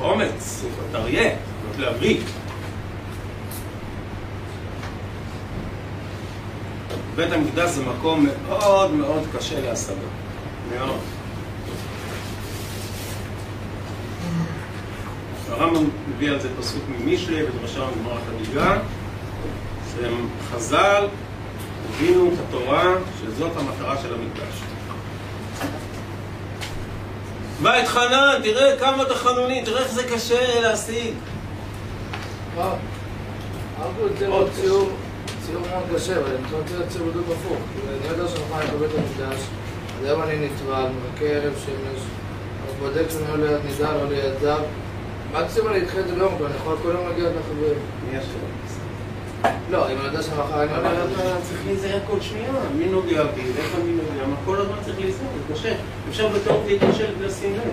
אומץ, 0.00 0.62
זאת 0.62 0.94
אריה, 0.94 1.30
זאת 1.68 1.78
להביא. 1.78 2.20
בית 7.16 7.32
המקדש 7.32 7.70
זה 7.70 7.82
מקום 7.84 8.26
מאוד 8.48 8.92
מאוד 8.92 9.22
קשה 9.36 9.60
להשגה. 9.60 9.94
מאוד. 10.76 11.17
הרמב"ם 15.50 15.88
מביא 16.08 16.30
על 16.30 16.40
זה 16.40 16.48
פסוק 16.58 16.82
ממישלי 16.88 17.42
ודרשה 17.42 17.80
מגמרת 17.86 18.22
הדיגה 18.28 18.78
שהם 19.92 20.28
חז"ל 20.50 21.06
הבינו 21.88 22.28
את 22.28 22.38
התורה 22.48 22.94
שזאת 23.20 23.52
המטרה 23.56 23.96
של 24.02 24.14
המקדש. 24.14 24.62
בית 27.62 27.88
חנן, 27.88 28.40
תראה 28.42 28.78
כמה 28.78 29.04
תחנונים, 29.04 29.64
תראה 29.64 29.82
איך 29.82 29.92
זה 29.92 30.02
קשה 30.14 30.60
להשיג. 30.60 31.14
הרב 32.56 34.48
ציור, 34.54 34.90
מאוד 35.52 35.82
קשה, 35.94 36.16
אבל 36.16 36.26
אני 36.26 36.52
רוצה 36.52 36.74
ציור 36.88 37.08
בדיוק 37.08 37.26
הפוך. 37.26 37.58
אני 37.88 38.08
יודע 38.08 38.28
שמחר 38.28 38.60
אני 38.60 38.70
בבית 38.70 38.90
המקדש, 38.90 39.40
אז 39.98 40.04
היום 40.04 40.22
אני 40.22 40.46
נטרל, 40.46 40.86
מחכה 40.86 41.24
ערב 41.24 41.52
שמש, 41.66 42.00
אז 42.68 42.74
בודק 42.80 43.10
שאני 43.10 43.40
לא 43.40 43.46
ליד 43.46 43.60
נידל, 43.64 43.92
לא 43.92 44.08
ליד 44.08 44.40
זר. 44.40 44.58
מקסימום 45.32 45.68
אני 45.68 45.82
אדחה 45.82 46.00
את 46.00 46.08
זה 46.08 46.14
ביום, 46.14 46.34
אבל 46.34 46.46
אני 46.46 46.54
יכול 46.56 46.76
כל 46.82 46.88
יום 46.88 47.08
להגיע 47.08 47.28
ב... 47.28 47.32
מי 48.10 48.18
אשם? 48.18 48.38
לא, 49.70 49.92
אם 49.92 49.96
אני 49.98 50.06
יודע 50.06 50.22
שמחר 50.22 50.62
אני 50.62 50.76
אבל 50.76 50.92
לא 50.92 51.40
צריך 51.42 51.60
להיזהר 51.66 51.98
כל 52.06 52.20
שנייה, 52.20 52.52
מי 52.78 52.86
נוגע 52.86 53.24
בי, 53.24 53.42
ואיך 53.54 53.74
אני 53.74 53.92
נוגע, 53.92 54.26
מה 54.26 54.36
כל 54.44 54.56
הזמן 54.56 54.76
צריך 54.84 55.00
להיזהר, 55.00 55.26
זה 55.48 55.54
קשה. 55.54 55.74
אפשר 56.08 56.28
בטעות 56.28 56.62
להיכשל 56.66 57.12
ולשים 57.18 57.52
לב. 57.52 57.72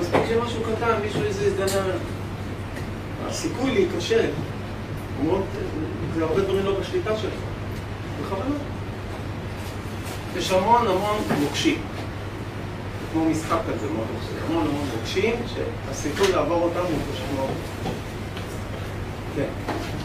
מספיק 0.00 0.20
שמשהו 0.28 0.60
קטן, 0.62 1.00
מישהו 1.04 1.22
איזה 1.22 1.46
הזדנה, 1.46 1.94
הסיכוי 3.26 3.70
להיכשל, 3.70 4.26
זה 6.14 6.24
הרבה 6.24 6.40
דברים 6.40 6.64
לא 6.64 6.80
בשליטה 6.80 7.16
שלך, 7.16 7.34
בכוונה. 8.22 8.54
יש 10.36 10.52
המון 10.52 10.86
המון 10.86 11.16
מוקשים. 11.40 11.78
כמו 13.12 13.24
משחק 13.24 13.58
כזה, 13.68 13.86
מאוד 13.94 14.06
מוקשים. 14.14 14.36
המון 14.48 14.66
המון 14.66 14.86
מוקשים, 14.98 15.34
שהסיכוי 15.54 16.32
לעבור 16.32 16.62
אותם 16.62 16.80
הוא 16.80 16.98
פשוט 17.12 17.26
מאוד. 17.36 17.50
כן. 19.36 19.44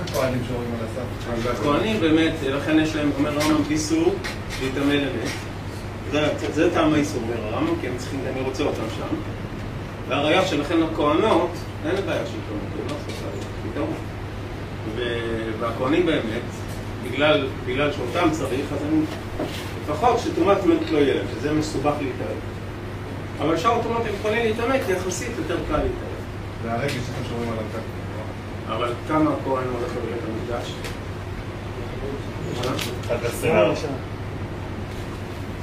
הכהנים 0.06 0.40
שומרים 0.48 0.70
על 0.80 0.86
הסף. 0.86 1.34
אז 1.48 1.60
הכהנים 1.60 2.00
באמת, 2.02 2.34
לכן 2.44 2.80
יש 2.80 2.96
להם, 2.96 3.12
אומר 3.18 3.42
הרמב"ם, 3.42 3.72
איסור 3.72 4.14
להתאמן 4.64 5.00
אמת. 5.00 5.30
זה, 6.12 6.28
זה 6.54 6.74
טעם 6.74 6.94
האיסור, 6.94 7.22
אומר 7.22 7.54
הרמב"ם, 7.56 7.74
כי 7.82 7.88
הם 7.88 7.94
צריכים, 7.98 8.20
אני 8.34 8.42
רוצה 8.42 8.64
אותם 8.64 8.84
שם. 8.98 9.16
והראיה 10.08 10.46
שלכן 10.46 10.84
הכהנות, 10.84 11.50
אין 11.86 11.96
בעיה 12.06 12.26
של 12.26 12.38
כהנות, 12.48 12.72
הם 12.82 12.88
לא 12.90 12.96
עושות 12.96 13.46
פתרון. 13.72 13.94
ו- 14.96 15.52
והכהנים 15.60 16.06
באמת, 16.06 16.42
בגלל, 17.04 17.48
בגלל 17.66 17.92
שאותם 17.92 18.28
צריך, 18.32 18.66
אז 18.74 18.80
הם 18.82 19.06
לפחות 19.84 20.20
שטומאת 20.20 20.66
מת 20.66 20.92
לא 20.92 20.98
יהיה 20.98 21.14
להם, 21.16 21.26
שזה 21.40 21.54
מסובך 21.54 21.94
להתערב. 22.02 22.55
אבל 23.40 23.58
שאר 23.58 23.84
טומאת 23.84 24.02
הם 24.08 24.14
יכולים 24.20 24.46
להתעמק, 24.46 24.82
כי 24.86 24.92
יחסית 24.92 25.32
יותר 25.38 25.58
קל 25.68 25.78
להתערב. 25.78 26.16
זה 26.64 26.74
הרגש 26.74 26.92
שאתם 26.92 27.30
שומרים 27.30 27.50
על 27.52 27.58
הסף. 27.58 27.86
אבל 28.68 28.94
כמה 29.08 29.30
הכהן 29.30 29.68
הולך 29.74 29.92
לבית 29.98 30.22
המקדש? 30.28 30.74
עד 33.10 33.26
עשרה. 33.26 33.72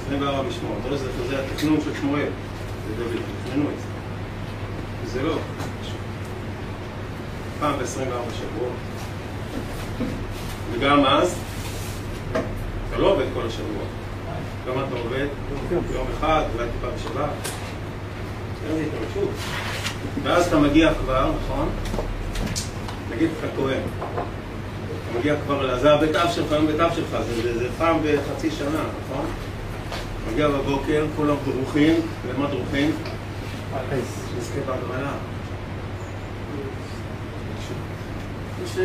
24 0.06 0.42
משמרות, 0.48 0.78
לא 0.90 0.96
זה, 0.96 1.08
זה 1.28 1.44
התכנון 1.44 1.80
של 1.84 1.94
שמואל, 2.00 2.28
זה 2.88 3.04
דוד, 3.04 3.22
תכננו 3.44 3.64
את 3.64 3.78
זה. 3.78 3.86
זה 5.12 5.22
לא. 5.22 5.38
פעם 7.60 7.78
ב-24 7.78 8.34
שבועות. 8.34 8.72
וגם 10.72 11.04
אז, 11.06 11.38
אתה 12.88 12.98
לא 12.98 13.12
עובד 13.12 13.24
כל 13.34 13.46
השבוע. 13.46 13.84
כמה 14.64 14.84
אתה 14.88 14.96
עובד? 14.96 15.26
יום 15.70 16.06
אחד, 16.18 16.42
אולי 16.54 16.68
טיפה 16.72 16.92
בשבת. 16.96 17.61
ואז 20.22 20.46
אתה 20.46 20.58
מגיע 20.58 20.94
כבר, 20.94 21.32
נכון? 21.44 21.68
נגיד 23.10 23.30
לך 23.30 23.50
כהן. 23.56 23.80
אתה 25.10 25.18
מגיע 25.18 25.34
כבר, 25.44 25.78
זה 25.78 25.92
הבית 25.92 26.16
אב 26.16 26.30
שלך, 26.30 26.52
היום 26.52 26.66
בית 26.66 26.80
אב 26.80 26.90
שלך, 26.94 27.16
זה, 27.26 27.58
זה, 27.58 27.68
פעם 27.78 27.96
בחצי 28.04 28.50
שנה, 28.50 28.82
נכון? 29.04 29.26
מגיע 30.32 30.48
בבוקר, 30.48 31.06
כולם 31.16 31.36
דרוכים, 31.44 31.94
למה 32.28 32.46
דרוכים? 32.46 32.90
נזכה 34.38 34.60
בהגרלה. 34.66 35.12
יש 38.64 38.76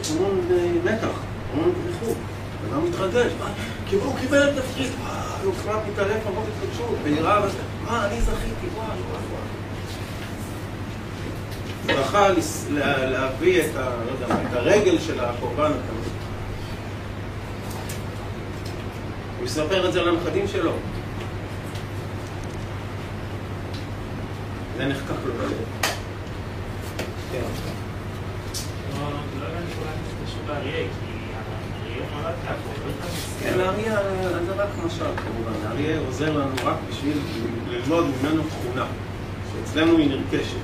יש 0.00 0.10
המון 0.10 0.40
אה, 0.50 0.66
מתח, 0.84 1.20
המון 1.52 1.72
דריכות. 1.84 2.16
אדם 2.70 2.84
מתרגש, 2.84 3.32
כי 3.90 3.96
הוא 3.96 4.16
קיבל 4.20 4.50
את 4.50 4.58
התפקיד, 4.58 4.90
וואו, 5.04 5.12
הוא 5.44 5.54
כבר 5.62 5.78
מתעלף 5.92 6.26
המון 6.26 6.44
התרגשות, 6.56 6.96
ונראה, 7.04 7.40
מה, 7.84 8.06
אני 8.06 8.20
זכיתי, 8.20 8.66
וואו, 8.74 8.86
וואו, 8.86 9.20
לה- 12.70 13.06
להביא 13.06 13.60
לא 13.62 13.70
את 13.70 13.70
הרגל 14.52 14.98
של 14.98 15.20
הקורבן 15.20 15.64
התמיד. 15.70 16.12
הוא 19.38 19.46
יספר 19.46 19.88
את 19.88 19.92
זה 19.92 20.02
לנכדים 20.02 20.48
שלו. 20.48 20.72
זה 24.76 24.86
נחקק 24.86 25.10
לו 25.26 25.32
בלב. 25.34 25.52
כן. 27.32 27.42
כן, 33.42 33.60
האריה 33.60 33.96
זה 34.46 34.52
רק 34.52 34.68
משל 34.86 35.04
כמובן, 35.04 35.66
האריה 35.66 35.98
עוזר 36.06 36.38
לנו 36.38 36.54
רק 36.64 36.76
בשביל 36.90 37.18
ללמוד 37.68 38.04
ממנו 38.22 38.42
תכונה, 38.42 38.86
שאצלנו 39.52 39.98
היא 39.98 40.10
נרכשת. 40.10 40.56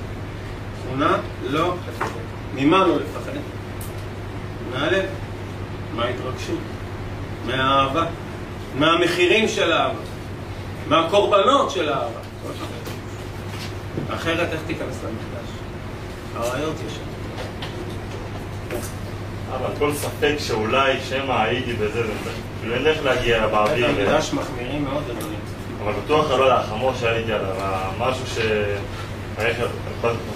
תכונה 0.81 1.17
לא, 1.49 1.75
ממה 2.55 2.87
לא 2.87 2.95
לפחד? 2.95 3.31
מהלב, 4.71 5.05
מההתרגשות, 5.95 6.59
מהאהבה, 7.45 8.05
מהמחירים 8.75 9.47
של 9.47 9.71
האהבה, 9.71 9.99
מהקורבנות 10.87 11.71
של 11.71 11.89
האהבה. 11.89 12.19
אחרת 14.09 14.53
איך 14.53 14.61
תיכנס 14.67 14.99
למקדש? 15.03 15.49
האריות 16.35 16.75
יש 16.87 16.93
שם. 16.93 17.01
אבל 19.53 19.69
כל 19.79 19.93
ספק 19.93 20.35
שאולי 20.37 20.93
שמא 21.09 21.41
הייתי 21.41 21.73
בזה 21.73 22.01
וזה, 22.01 22.31
כאילו 22.59 22.75
אין 22.75 22.87
איך 22.87 23.03
להגיע 23.05 23.41
בית 23.41 23.51
באוויר, 23.51 23.85
המקדש 23.85 24.33
מחמירים 24.33 24.83
מאוד 24.83 25.03
לדברים. 25.09 25.39
אבל 25.83 25.93
בטוח 26.05 26.31
לא 26.31 26.49
לחמור 26.49 26.93
שהייתי 26.93 27.31
עליו, 27.31 27.55
משהו 27.99 28.27
ש... 28.27 28.37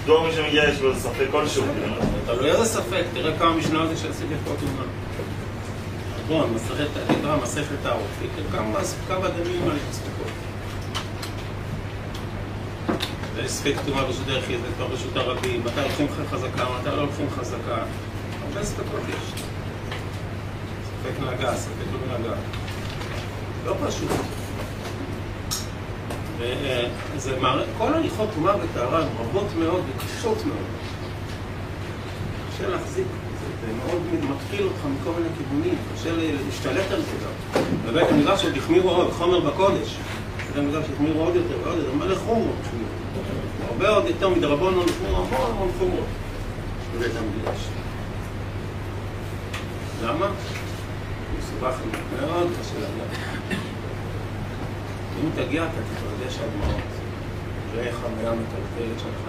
בטוח 0.03 0.25
מי 0.25 0.31
שמגיע 0.35 0.63
יש 0.69 0.81
לו 0.81 0.95
ספק 0.95 1.25
כלשהו, 1.31 1.63
כאילו. 1.63 1.95
תלוי 2.25 2.51
איזה 2.51 2.65
ספק, 2.65 3.03
תראה 3.13 3.37
כמה 3.39 3.51
משנות 3.55 3.91
יש 3.91 3.99
שעשיתי 3.99 4.33
פה 4.45 4.51
תאונה. 4.59 4.83
בוא, 6.27 6.47
מסכת, 6.47 7.85
האור, 7.85 8.03
כמה 9.07 9.27
דמים 9.27 9.69
על 9.69 9.77
ספקות. 9.91 10.31
זה 13.35 13.47
ספק 13.47 13.73
טומאה 13.85 14.03
ברשות 14.03 14.27
היחיד, 14.27 14.59
זה 14.61 14.83
ברשות 14.83 15.15
הרבים, 15.17 15.63
מתי 15.65 15.81
לוקחים 15.81 16.05
לך 16.05 16.29
חזקה, 16.33 16.65
מתי 16.79 16.89
לא 16.89 17.01
לוקחים 17.01 17.27
חזקה. 17.39 17.83
הרבה 18.51 18.63
ספקות 18.63 19.01
יש. 19.09 19.41
ספק 20.85 21.19
נגע, 21.21 21.55
ספק 21.55 21.71
לא 22.11 22.17
נגע. 22.19 22.33
לא 23.65 23.73
פשוט. 23.87 24.09
וזה 27.15 27.39
מערכת, 27.41 27.69
כל 27.77 27.93
הליכות 27.93 28.29
טומאה 28.35 28.53
וטהרה 28.63 28.99
הן 29.01 29.07
רבות 29.19 29.45
מאוד 29.59 29.81
וקשות 29.95 30.45
מאוד. 30.45 30.65
קשה 32.57 32.69
להחזיק, 32.69 33.05
זה- 33.05 33.73
מאוד 33.85 34.01
מתקיל 34.13 34.63
אותך 34.65 34.79
מכל 35.01 35.11
מיני 35.17 35.29
כיוונים, 35.37 35.75
קשה 35.95 36.09
להשתלט 36.47 36.91
על 36.91 37.01
זה 37.01 37.11
גם. 37.25 37.61
בבית 37.87 38.07
המדרש 38.11 38.45
עוד 38.45 38.57
החמירו 38.57 38.89
עוד, 38.89 39.11
חומר 39.11 39.39
בקודש. 39.39 39.95
בבית 40.37 40.57
המדרש 40.57 40.85
החמירו 40.93 41.23
עוד 41.23 41.35
יותר 41.35 41.55
ועוד 41.63 41.77
יותר, 41.77 41.93
מלא 41.93 42.15
חומר. 42.15 42.51
הרבה 43.71 43.89
עוד 43.89 44.05
יותר 44.07 44.29
החמירו 44.29 44.51
המון 44.51 44.73
המון 45.49 45.69
חומרות 45.79 46.05
בבית 46.95 47.11
המדרש. 47.15 47.59
למה? 50.03 50.27
מסובך 51.39 51.75
מאוד, 52.21 52.47
קשה 52.61 52.73
להגיע. 52.79 53.03
אם 55.23 55.29
תגיע, 55.35 55.63
אתה 55.63 55.71
תתרגש 55.71 56.39
עד 56.39 56.49
דמעות. 56.55 56.81
תראה 57.71 57.83
איך 57.87 57.95
הבעיה 58.05 58.31
מטלטלת 58.31 58.99
שלך. 58.99 59.19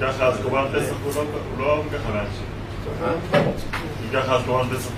ככה 0.00 0.26
אז 0.26 0.38
קורבן 0.42 0.64
פסח 0.74 0.94
הוא 1.04 1.12
לא- 1.58 1.76
לא 1.76 1.82
ככה 1.92 2.10
לאנשים. 2.14 2.46
אם 4.04 4.08
ככה 4.12 4.34
אז 4.36 4.42
קורבן 4.46 4.76
פסח. 4.76 4.90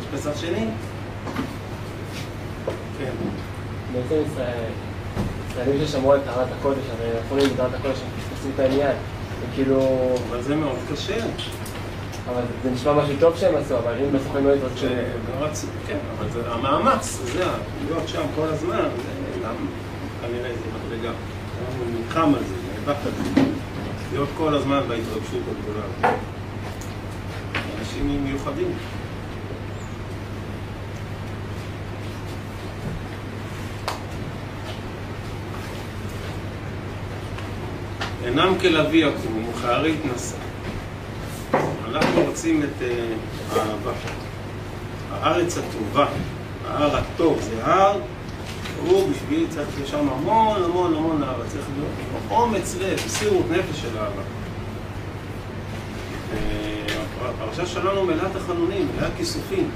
יש 0.00 0.20
פסח 0.20 0.40
שני? 0.40 0.66
כן. 2.98 3.10
בעצם 3.92 4.14
ישראל, 4.32 4.58
ישראלים 5.50 5.86
ששמרו 5.86 6.12
על 6.12 6.20
טהרת 6.24 6.46
הקודש, 6.58 6.84
הרי 7.30 7.42
לי 7.42 7.54
טהרת 7.56 7.74
הקודש, 7.74 7.98
הם 7.98 8.08
פספסו 8.20 8.48
את 8.54 8.60
העניין. 8.60 8.96
וכאילו, 9.52 9.80
אבל 10.30 10.42
זה 10.42 10.56
מאוד 10.56 10.76
קשה. 10.92 11.16
אבל 12.28 12.42
זה 12.62 12.70
נשמע 12.70 12.92
משהו 12.92 13.14
טוב 13.20 13.36
שהם 13.36 13.54
עשו, 13.56 13.78
אבל 13.78 13.94
אם 14.00 14.12
בסוף 14.12 14.36
הם 14.36 14.46
לא 14.46 14.54
לא 14.54 15.46
רצו, 15.46 15.66
כן, 15.86 15.98
אבל 16.18 16.30
זה 16.30 16.52
המאמץ, 16.52 17.18
זה 17.24 17.44
להיות 17.86 18.08
שם 18.08 18.22
כל 18.36 18.46
הזמן, 18.46 18.88
זה 18.96 19.48
כנראה 20.22 20.50
זה 20.54 20.86
מדרגה. 20.86 21.10
הוא 21.78 21.86
נלחם 22.00 22.34
על 22.34 22.44
זה, 22.44 22.54
נאבק 22.74 22.96
על 23.06 23.12
זה. 23.34 23.40
להיות 24.12 24.28
כל 24.36 24.54
הזמן 24.54 24.80
בהתרגשות 24.88 25.42
הגדולה. 25.50 26.14
אנשים 27.80 28.24
מיוחדים. 28.24 28.72
אינם 38.24 38.54
כלביא 38.60 39.06
יקום 39.06 39.48
וכארי 39.48 39.92
יתנשא. 39.92 40.53
אנחנו 41.94 42.22
רוצים 42.22 42.62
את 42.62 42.82
אה, 42.82 43.14
האהבה. 43.52 43.92
הארץ 45.10 45.58
הטובה, 45.58 46.06
ההר 46.68 46.96
הטוב, 46.96 47.40
זה 47.40 47.64
הר, 47.64 48.00
הוא 48.86 49.10
בשביל 49.10 49.46
צריך 49.50 49.68
להיות 49.76 49.88
שם 49.88 50.08
המון 50.08 50.62
המון 50.62 50.94
המון 50.94 51.22
אהבה, 51.22 51.44
צריך 51.48 51.64
להיות 51.76 52.22
אומץ 52.30 52.76
לב, 52.80 52.98
מסירות 53.06 53.50
נפש 53.50 53.80
של 53.80 53.98
אהבה. 53.98 54.22
אה, 56.32 56.96
הפרשה 57.24 57.66
שלנו 57.66 58.04
מלאה 58.04 58.28
תחנונים, 58.38 58.88
מלאה 58.96 59.08
כיסופים. 59.16 59.70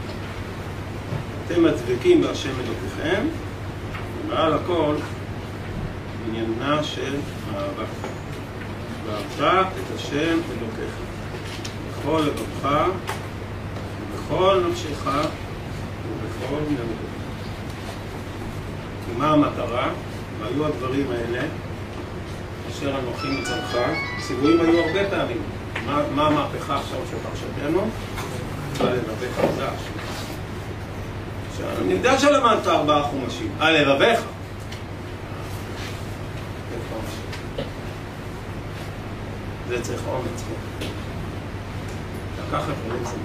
אתם 1.47 1.65
הדבקים 1.65 2.21
בהשם 2.23 2.53
אלוקיכם, 2.65 3.27
ומעל 4.27 4.55
הכל 4.55 4.95
עניינה 6.29 6.85
של 6.85 7.15
אהבה. 7.55 7.85
ואהבת 9.07 9.67
את 9.67 9.97
השם 9.97 10.39
אלוקיך. 10.51 11.08
בכל 12.09 12.23
לבבך, 12.23 12.89
ובכל 14.13 14.63
נפשך, 14.71 15.07
ובכל. 15.07 16.63
כי 19.07 19.19
מה 19.19 19.31
המטרה? 19.31 19.91
והיו 20.41 20.67
הדברים 20.67 21.07
האלה, 21.11 21.43
אשר 22.71 22.99
אנוכי 22.99 23.29
מצרך, 23.29 23.99
ציוויים 24.27 24.61
היו 24.61 24.79
הרבה 24.85 25.11
פעמים. 25.11 25.43
מה, 25.87 26.03
מה 26.15 26.27
המהפכה 26.27 26.77
עכשיו 26.77 26.99
של 27.11 27.17
פרשתנו? 27.19 27.81
על 28.81 28.93
לבביך 28.97 29.37
חדש. 29.37 29.81
אני 31.83 31.93
יודע 31.93 32.19
שלמדת 32.19 32.67
ארבעה 32.67 33.03
חומשים, 33.03 33.53
על 33.61 33.81
לבביך. 33.81 34.21
זה 39.69 39.83
צריך 39.83 40.03
אומץ. 40.09 40.45
לקחת 42.49 42.75
ולא 42.87 43.05
זה 43.05 43.17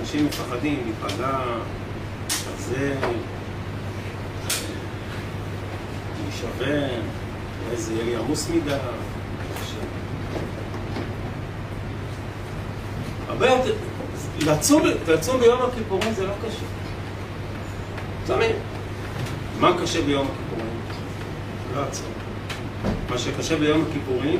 אנשים 0.00 0.26
מפחדים 0.26 0.82
להיפגע, 0.84 1.38
להתחזר, 2.20 2.94
להישבר, 6.22 6.88
אולי 7.66 7.76
זה 7.76 7.92
יהיה 7.92 8.04
לי 8.04 8.16
עמוס 8.16 8.48
מדי. 8.50 8.76
הרבה 13.28 13.46
יותר, 13.46 13.74
לצום, 15.06 15.40
ביום 15.40 15.62
הכיפורים 15.62 16.14
זה 16.14 16.26
לא 16.26 16.32
קשה. 16.46 16.64
צמים. 18.24 18.56
מה 19.60 19.76
קשה 19.82 20.02
ביום 20.02 20.26
הכיפורים? 20.26 20.74
לא 21.74 21.80
הצום. 21.80 22.13
מה 23.10 23.18
שקשה 23.18 23.56
ביום 23.56 23.84
הכיפורים, 23.90 24.38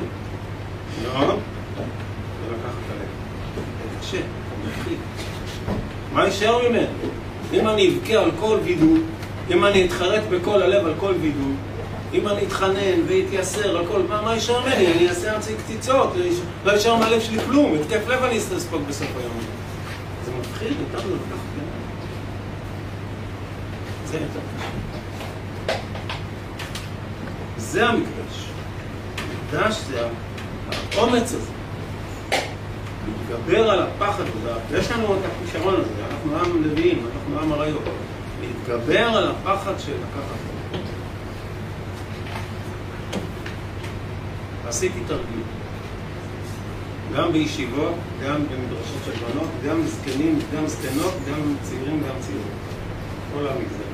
מאוד, 1.03 1.39
זה 1.77 2.53
לקחת 2.53 2.83
הלב. 2.91 3.07
זה 3.55 3.99
קשה, 4.01 4.17
זה 4.17 4.69
מפחיד. 4.69 4.97
מה 6.13 6.25
יישאר 6.25 6.69
ממנו? 6.69 6.87
אם 7.53 7.67
אני 7.67 7.89
אבכה 7.89 8.13
על 8.13 8.31
כל 8.39 8.57
וידוי, 8.63 8.99
אם 9.49 9.65
אני 9.65 9.85
אתחרט 9.85 10.23
בכל 10.29 10.61
הלב 10.61 10.85
על 10.85 10.93
כל 10.99 11.13
וידוי, 11.21 11.53
אם 12.13 12.27
אני 12.27 12.45
אתחנן 12.45 12.99
ואתייסר 13.07 13.77
על 13.77 13.85
כל... 13.87 14.01
מה, 14.09 14.21
מה 14.21 14.33
יישאר 14.33 14.61
ממני? 14.61 14.93
אני 14.93 15.09
אעשה 15.09 15.33
ארצי 15.33 15.53
קציצות, 15.55 16.13
לא 16.15 16.23
לא 16.65 16.71
יישאר 16.71 16.95
מהלב 16.95 17.21
שלי 17.21 17.39
כלום, 17.39 17.75
התקף 17.81 18.07
לב 18.07 18.23
אני 18.23 18.37
אספוג 18.37 18.81
בסוף 18.87 19.07
היום. 19.17 19.33
זה 20.25 20.31
מפחיד, 20.39 20.73
לא 20.93 20.99
לקחת. 20.99 21.45
זה 24.05 24.17
יותר 24.17 24.39
קשה. 24.57 24.67
זה 27.57 27.85
המקדש. 27.85 28.14
המקדש 29.55 29.81
זה 29.87 30.07
האומץ 30.95 31.33
הזה. 31.33 31.51
להתגבר 33.07 33.69
על 33.69 33.83
הפחד 33.83 34.23
הזה. 34.23 34.53
ויש 34.69 34.91
לנו 34.91 35.15
את 35.15 35.19
הכישרון 35.25 35.73
הזה, 35.73 35.91
אנחנו 36.11 36.37
עם 36.37 36.63
לוויים, 36.63 37.05
אנחנו 37.15 37.39
עם 37.39 37.53
אריות. 37.53 37.83
להתגבר 38.41 39.07
על 39.07 39.31
הפחד 39.31 39.73
של 39.79 39.91
לקחת. 39.91 40.79
עשיתי 44.67 44.99
תרגיל. 45.07 45.43
גם 47.15 47.31
בישיבות, 47.31 47.93
גם 48.25 48.35
במדרשות 48.35 49.01
של 49.05 49.11
בנות, 49.11 49.49
גם 49.67 49.81
זקנים, 49.85 50.39
גם 50.55 50.67
זקנות, 50.67 51.13
גם 51.29 51.55
צעירים, 51.61 52.03
גם 52.09 52.15
צעירות. 52.19 52.45
כל 53.33 53.47
המגזרים. 53.47 53.85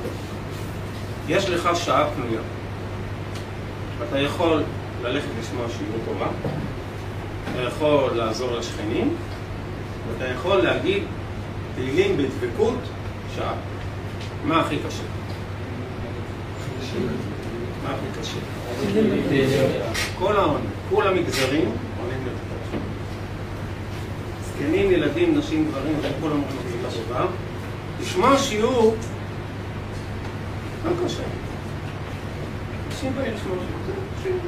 יש 1.28 1.50
לך 1.50 1.70
שעה 1.76 2.08
פנויה. 2.16 2.42
אתה 4.10 4.20
יכול 4.20 4.64
ללכת 5.04 5.28
לשמוע 5.40 5.66
שיעור 5.70 5.98
תורה, 6.06 6.28
אתה 7.54 7.62
יכול 7.62 8.12
לעזור 8.16 8.52
לשכנים, 8.58 9.16
ואתה 10.08 10.32
יכול 10.32 10.58
להגיד 10.58 11.04
תהילים 11.76 12.18
בדבקות 12.18 12.78
שעה. 13.36 13.54
מה 14.44 14.60
הכי 14.60 14.78
קשה? 14.88 15.04
מה 17.84 17.90
הכי 17.90 18.20
קשה? 18.22 18.38
כל 20.20 20.38
העונים, 20.38 20.70
כל 20.90 21.08
המגזרים 21.08 21.72
עונים 22.02 22.20
לדבר. 22.22 22.80
זקנים, 24.44 24.92
ילדים, 24.92 25.38
נשים, 25.38 25.68
גברים, 25.68 25.96
כולם 26.22 26.42
רוצים 26.42 26.84
לעבודה. 26.84 27.26
לשמוע 28.02 28.38
שיעור, 28.38 28.96
גם 30.86 30.92
קשה. 31.06 31.24
אנשים 32.88 33.12
באים 33.16 33.34
לשמוע 33.34 33.56
שיעור, 34.24 34.40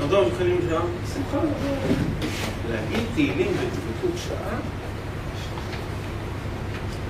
נרדום 0.00 0.28
מתחילים 0.28 0.58
שעה, 0.68 0.82
שמחה 1.14 1.36
לבוא. 1.36 1.76
להגיד 2.70 3.00
תהילים 3.14 3.52
בדבקות 3.52 4.20
שעה, 4.28 4.58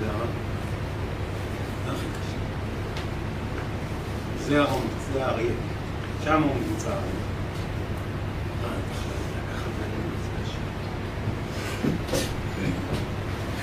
למה? 0.03 0.25
זה 1.85 1.91
הכי 1.91 2.05
קשה. 2.05 2.37
זה 4.47 4.61
האומץ, 4.61 4.91
זה 5.13 5.25
האריה. 5.25 5.51
שם 6.23 6.43
הוא 6.43 6.55
נמצא 6.69 6.89
האריה. 6.89 7.27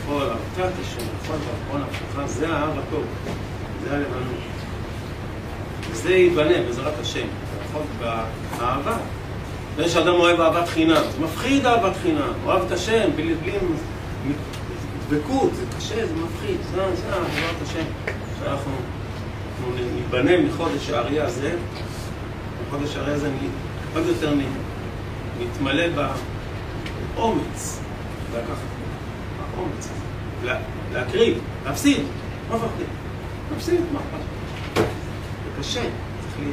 כל 0.07 0.23
ארצת 0.23 0.73
השם, 0.81 1.07
כל 1.27 1.33
ואחרון 1.33 1.83
הפתוחה, 1.83 2.27
זה 2.27 2.49
ההר 2.49 2.79
הטוב, 2.79 3.05
זה 3.85 3.97
הלבנות. 3.97 4.55
וזה 5.91 6.15
ייבנה 6.15 6.63
בעזרת 6.67 6.99
השם, 7.01 7.27
לפחות 7.61 7.87
באהבה. 7.99 8.97
ויש 9.77 9.97
אדם 9.97 10.15
אוהב 10.15 10.41
אהבת 10.41 10.69
חינם, 10.69 10.95
זה 11.17 11.25
מפחיד 11.25 11.67
אהבת 11.67 11.97
חינם, 12.03 12.33
אוהב 12.45 12.63
את 12.67 12.73
השם, 12.73 13.11
בלי 13.17 13.35
בלי 13.35 13.53
דבקות, 15.09 15.51
זה 15.55 15.65
קשה, 15.77 16.07
זה 16.07 16.13
מפחיד, 16.15 16.57
זה 16.71 16.77
זה 16.97 17.13
אהבת 17.13 17.63
השם. 17.63 17.85
שאנחנו 18.39 18.73
אנחנו 19.61 19.73
ניבנה 19.97 20.37
מחודש 20.49 20.91
האריה 20.91 21.25
הזה, 21.27 21.53
מחודש 22.69 22.97
האריה 22.97 23.15
הזה 23.15 23.27
אני 23.29 23.49
עוד 23.95 24.07
יותר 24.07 24.35
נתמלא 25.41 25.85
באומץ, 27.15 27.81
לקחת 28.33 28.57
האומץ 29.57 29.79
הזה, 29.79 30.05
לה- 30.47 30.59
להקריב, 30.93 31.39
להפסיד, 31.67 32.01
לא 32.51 32.57
מפחדים, 32.57 32.87
להפסיד, 33.53 33.81
מה 33.93 33.99
אכפת? 34.01 34.25
זה 34.77 35.61
קשה, 35.61 35.81
צריך 35.81 36.49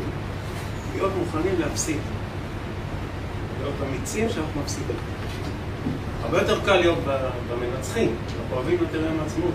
להיות 0.95 1.11
מוכנים 1.19 1.55
להפסיד. 1.59 1.97
להיות 3.62 3.76
אמיצים 3.89 4.30
שאנחנו 4.30 4.62
מפסידים. 4.62 4.95
הרבה 6.24 6.38
יותר 6.38 6.59
קל 6.66 6.76
להיות 6.76 6.97
במנצחים, 7.49 8.16
אנחנו 8.26 8.55
אוהבים 8.55 8.78
יותר 8.82 9.01
יום 9.05 9.20
העצמאות. 9.20 9.53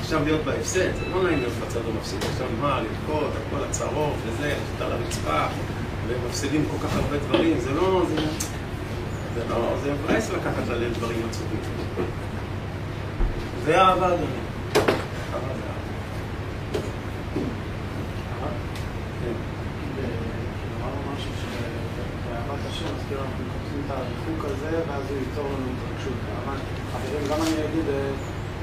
עכשיו 0.00 0.24
להיות 0.24 0.44
בהפסד, 0.44 0.94
זה 0.94 1.08
לא 1.14 1.22
נעים 1.22 1.38
להיות 1.38 1.52
בצד 1.66 1.80
המפסיד. 1.94 2.24
עכשיו 2.32 2.46
מה, 2.60 2.80
לבכות, 2.80 3.30
על 3.36 3.42
כל 3.50 3.64
הצרות 3.64 4.14
וזה, 4.26 4.48
ללכת 4.48 4.80
על 4.80 4.92
הרצפה, 4.92 5.46
והם 6.08 6.20
מפסידים 6.28 6.64
כל 6.70 6.86
כך 6.86 6.96
הרבה 6.96 7.16
דברים, 7.18 7.60
זה 7.60 7.72
לא... 7.72 8.02
זה, 8.08 8.16
זה 9.34 9.42
לא... 9.48 9.74
זה 9.82 9.92
מבאס 9.92 10.30
לקחת 10.30 10.68
עליהם 10.70 10.92
דברים 10.92 11.18
עצובים. 11.30 11.60
זה 13.64 13.80
אהבה, 13.80 14.06
אדוני. 14.06 14.24
אהבה 14.76 14.84
זה 15.32 15.42
אהבה. 15.44 15.78
כן. 19.22 19.32
אמרנו 20.80 21.00
משהו 21.14 21.30
שבאהבת 21.40 22.60
השם, 22.70 22.84
אז 22.84 22.97
כאילו 23.08 23.20
אנחנו 23.22 23.44
מחפשים 23.48 23.80
את 23.86 23.90
הריחוק 23.90 24.44
הזה, 24.44 24.70
ואז 24.88 25.02
הוא 25.10 25.18
ייצור 25.28 25.44
לנו 25.44 25.66
התרגשות. 25.74 26.12
אבל 26.44 26.56
חברים, 26.92 27.22
גם 27.30 27.42
אני 27.46 27.64
אגיד, 27.66 27.86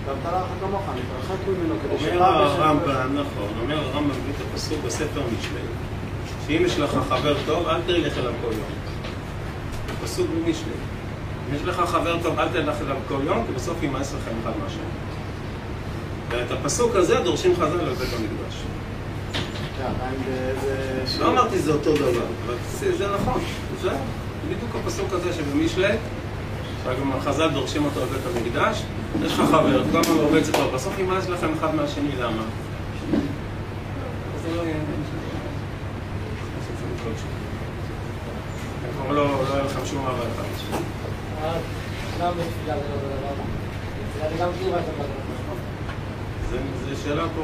גם 0.07 0.15
תלך 0.23 0.47
כמוך, 0.61 0.81
אני 0.91 1.01
אתרחק 1.07 1.39
ממנו 1.47 1.75
כדי 1.83 1.95
אומר 1.95 2.15
שפעם 2.17 2.45
בשם- 2.45 2.61
הרמב"ם, 2.61 3.17
נכון, 3.19 3.49
אומר 3.61 3.77
הרמב"ם 3.79 4.09
מביא 4.09 4.33
את 4.37 4.53
הפסוק 4.53 4.79
בספר 4.85 5.21
משלי, 5.37 5.65
שאם 6.47 6.61
יש 6.65 6.79
לך 6.79 6.91
חבר 7.09 7.35
טוב, 7.45 7.67
אל 7.67 7.81
תלך 7.87 8.17
אליו 8.17 8.33
כל 8.41 8.51
יום. 8.51 8.71
פסוק 10.03 10.27
במשלי. 10.29 10.73
אם 11.49 11.55
יש 11.55 11.61
לך 11.63 11.75
חבר 11.79 12.17
טוב, 12.23 12.39
אל 12.39 12.47
תלך 12.49 12.75
אליו 12.81 12.95
כל 13.07 13.19
יום, 13.23 13.43
כי 13.47 13.53
בסוף 13.55 13.83
יימאס 13.83 14.13
לכם 14.13 14.31
אחד 14.43 14.51
מהשני. 14.63 14.81
ואת 16.29 16.51
הפסוק 16.51 16.95
הזה 16.95 17.19
דורשים 17.19 17.55
חז"ל 17.55 17.79
על 17.79 17.93
בית 17.93 18.09
המקדש. 18.13 18.55
כן. 19.77 19.91
לא 21.19 21.29
אמרתי 21.31 21.59
זה 21.59 21.71
אותו 21.73 21.93
דבר, 21.95 22.09
אבל 22.45 22.55
זה, 22.97 23.07
נכון, 23.21 23.41
זה 23.81 23.89
בדיוק 24.49 24.75
הפסוק 24.75 25.13
הזה 25.13 25.33
שבמשלי, 25.33 25.95
שגם 26.83 27.19
חז"ל 27.19 27.49
דורשים 27.49 27.85
אותו 27.85 28.01
על 28.01 28.07
בית 28.07 28.21
המקדש, 28.35 28.83
יש 29.25 29.33
לך 29.33 29.39
חבר, 29.39 29.83
כל 29.91 29.97
הזמן 29.97 30.15
רובץ 30.15 30.47
איתו, 30.47 30.71
בסוף 30.73 30.99
יימאס 30.99 31.29
לכם 31.29 31.47
אחד 31.59 31.75
מהשני, 31.75 32.11
למה? 32.19 32.43
זה 34.43 34.55
לא 34.55 34.61
יהיה... 34.61 34.75
כבר 38.95 39.11
לא 39.13 39.25
לא 39.25 39.53
יהיה 39.53 39.63
לכם 39.63 39.85
שום 39.85 40.05
אהבה 40.05 40.23
אחד. 40.35 40.43
גם 42.19 42.33
גם. 42.67 42.77
זו 46.89 47.01
שאלה 47.03 47.23
אנחנו 47.23 47.43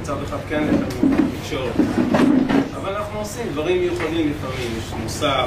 מצד 0.00 0.22
אחד 0.22 0.36
כן 0.48 0.68
יש 0.72 1.04
לנו 1.04 1.16
תקשורת, 1.40 1.72
אבל 2.76 2.96
אנחנו 2.96 3.18
עושים 3.18 3.46
דברים 3.52 3.80
מיוחדים 3.80 4.30
לפעמים, 4.30 4.78
יש 4.78 4.92
מוסף, 5.02 5.46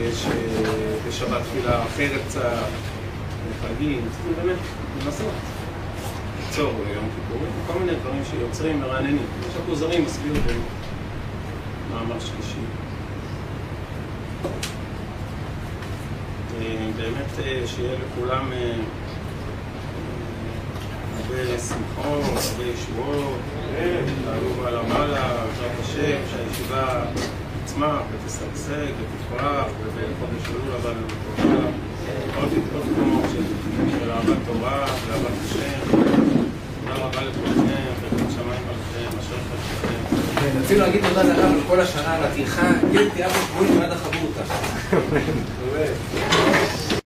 יש 0.00 0.26
אה, 0.26 0.32
בשבת 1.08 1.42
תפילה 1.42 1.82
אחרת 1.82 2.20
קצת, 2.28 2.66
בחגים, 3.50 4.08
צריכים 4.10 4.32
באמת 4.36 4.58
לנסות 5.04 5.32
ליצור 6.40 6.72
יום 6.94 7.08
כיפורים, 7.14 7.52
כל 7.66 7.78
מיני 7.78 7.92
דברים 7.94 8.22
שיוצרים 8.30 8.80
מרעננים. 8.80 9.26
יש 9.48 9.56
הכוזרים 9.62 10.04
מסביר 10.04 10.32
במאמר 11.90 12.20
שלישי. 12.20 12.60
אה, 16.60 16.90
באמת 16.96 17.38
אה, 17.44 17.62
שיהיה 17.66 17.98
לכולם 17.98 18.52
הרבה 21.16 21.58
שמחות, 21.58 22.24
הרבה 22.24 22.64
ישועות, 22.64 23.38
תעלו 24.24 24.54
מעלה 24.62 24.82
מעלה, 24.82 25.44
בעזרת 25.46 25.80
השם, 25.80 26.18
שהישיבה 26.30 27.04
תצמח 27.78 28.02
ותשגשג 28.12 28.92
ותפרח, 28.98 29.66
ובחודש 29.84 30.48
אלול 30.50 30.62
טובה, 30.76 30.90
עוד 32.36 32.48
תחומות 32.94 33.24
של 34.00 34.10
אהבת 34.10 34.36
תורה 34.46 34.84
ואהבת 35.08 35.36
השם. 35.44 35.90
תודה 35.90 36.94
רבה 36.94 37.22
לכולכם, 37.22 37.84
ברכות 38.00 38.30
שמיים 38.30 38.62
עליכם, 38.68 39.18
אשר. 39.18 39.36
כן, 40.40 40.58
רצינו 40.64 40.80
להגיד 40.80 41.00
תודה 41.08 41.22
לרב 41.22 41.52
על 41.52 41.60
כל 41.68 41.80
השנה, 41.80 42.14
על 42.14 42.24
הטרחה, 42.24 42.70
גיל 42.92 43.10
תיאבו 43.14 43.34
שבועים 43.48 43.80
ועד 43.80 43.92
החבורתא. 43.92 44.42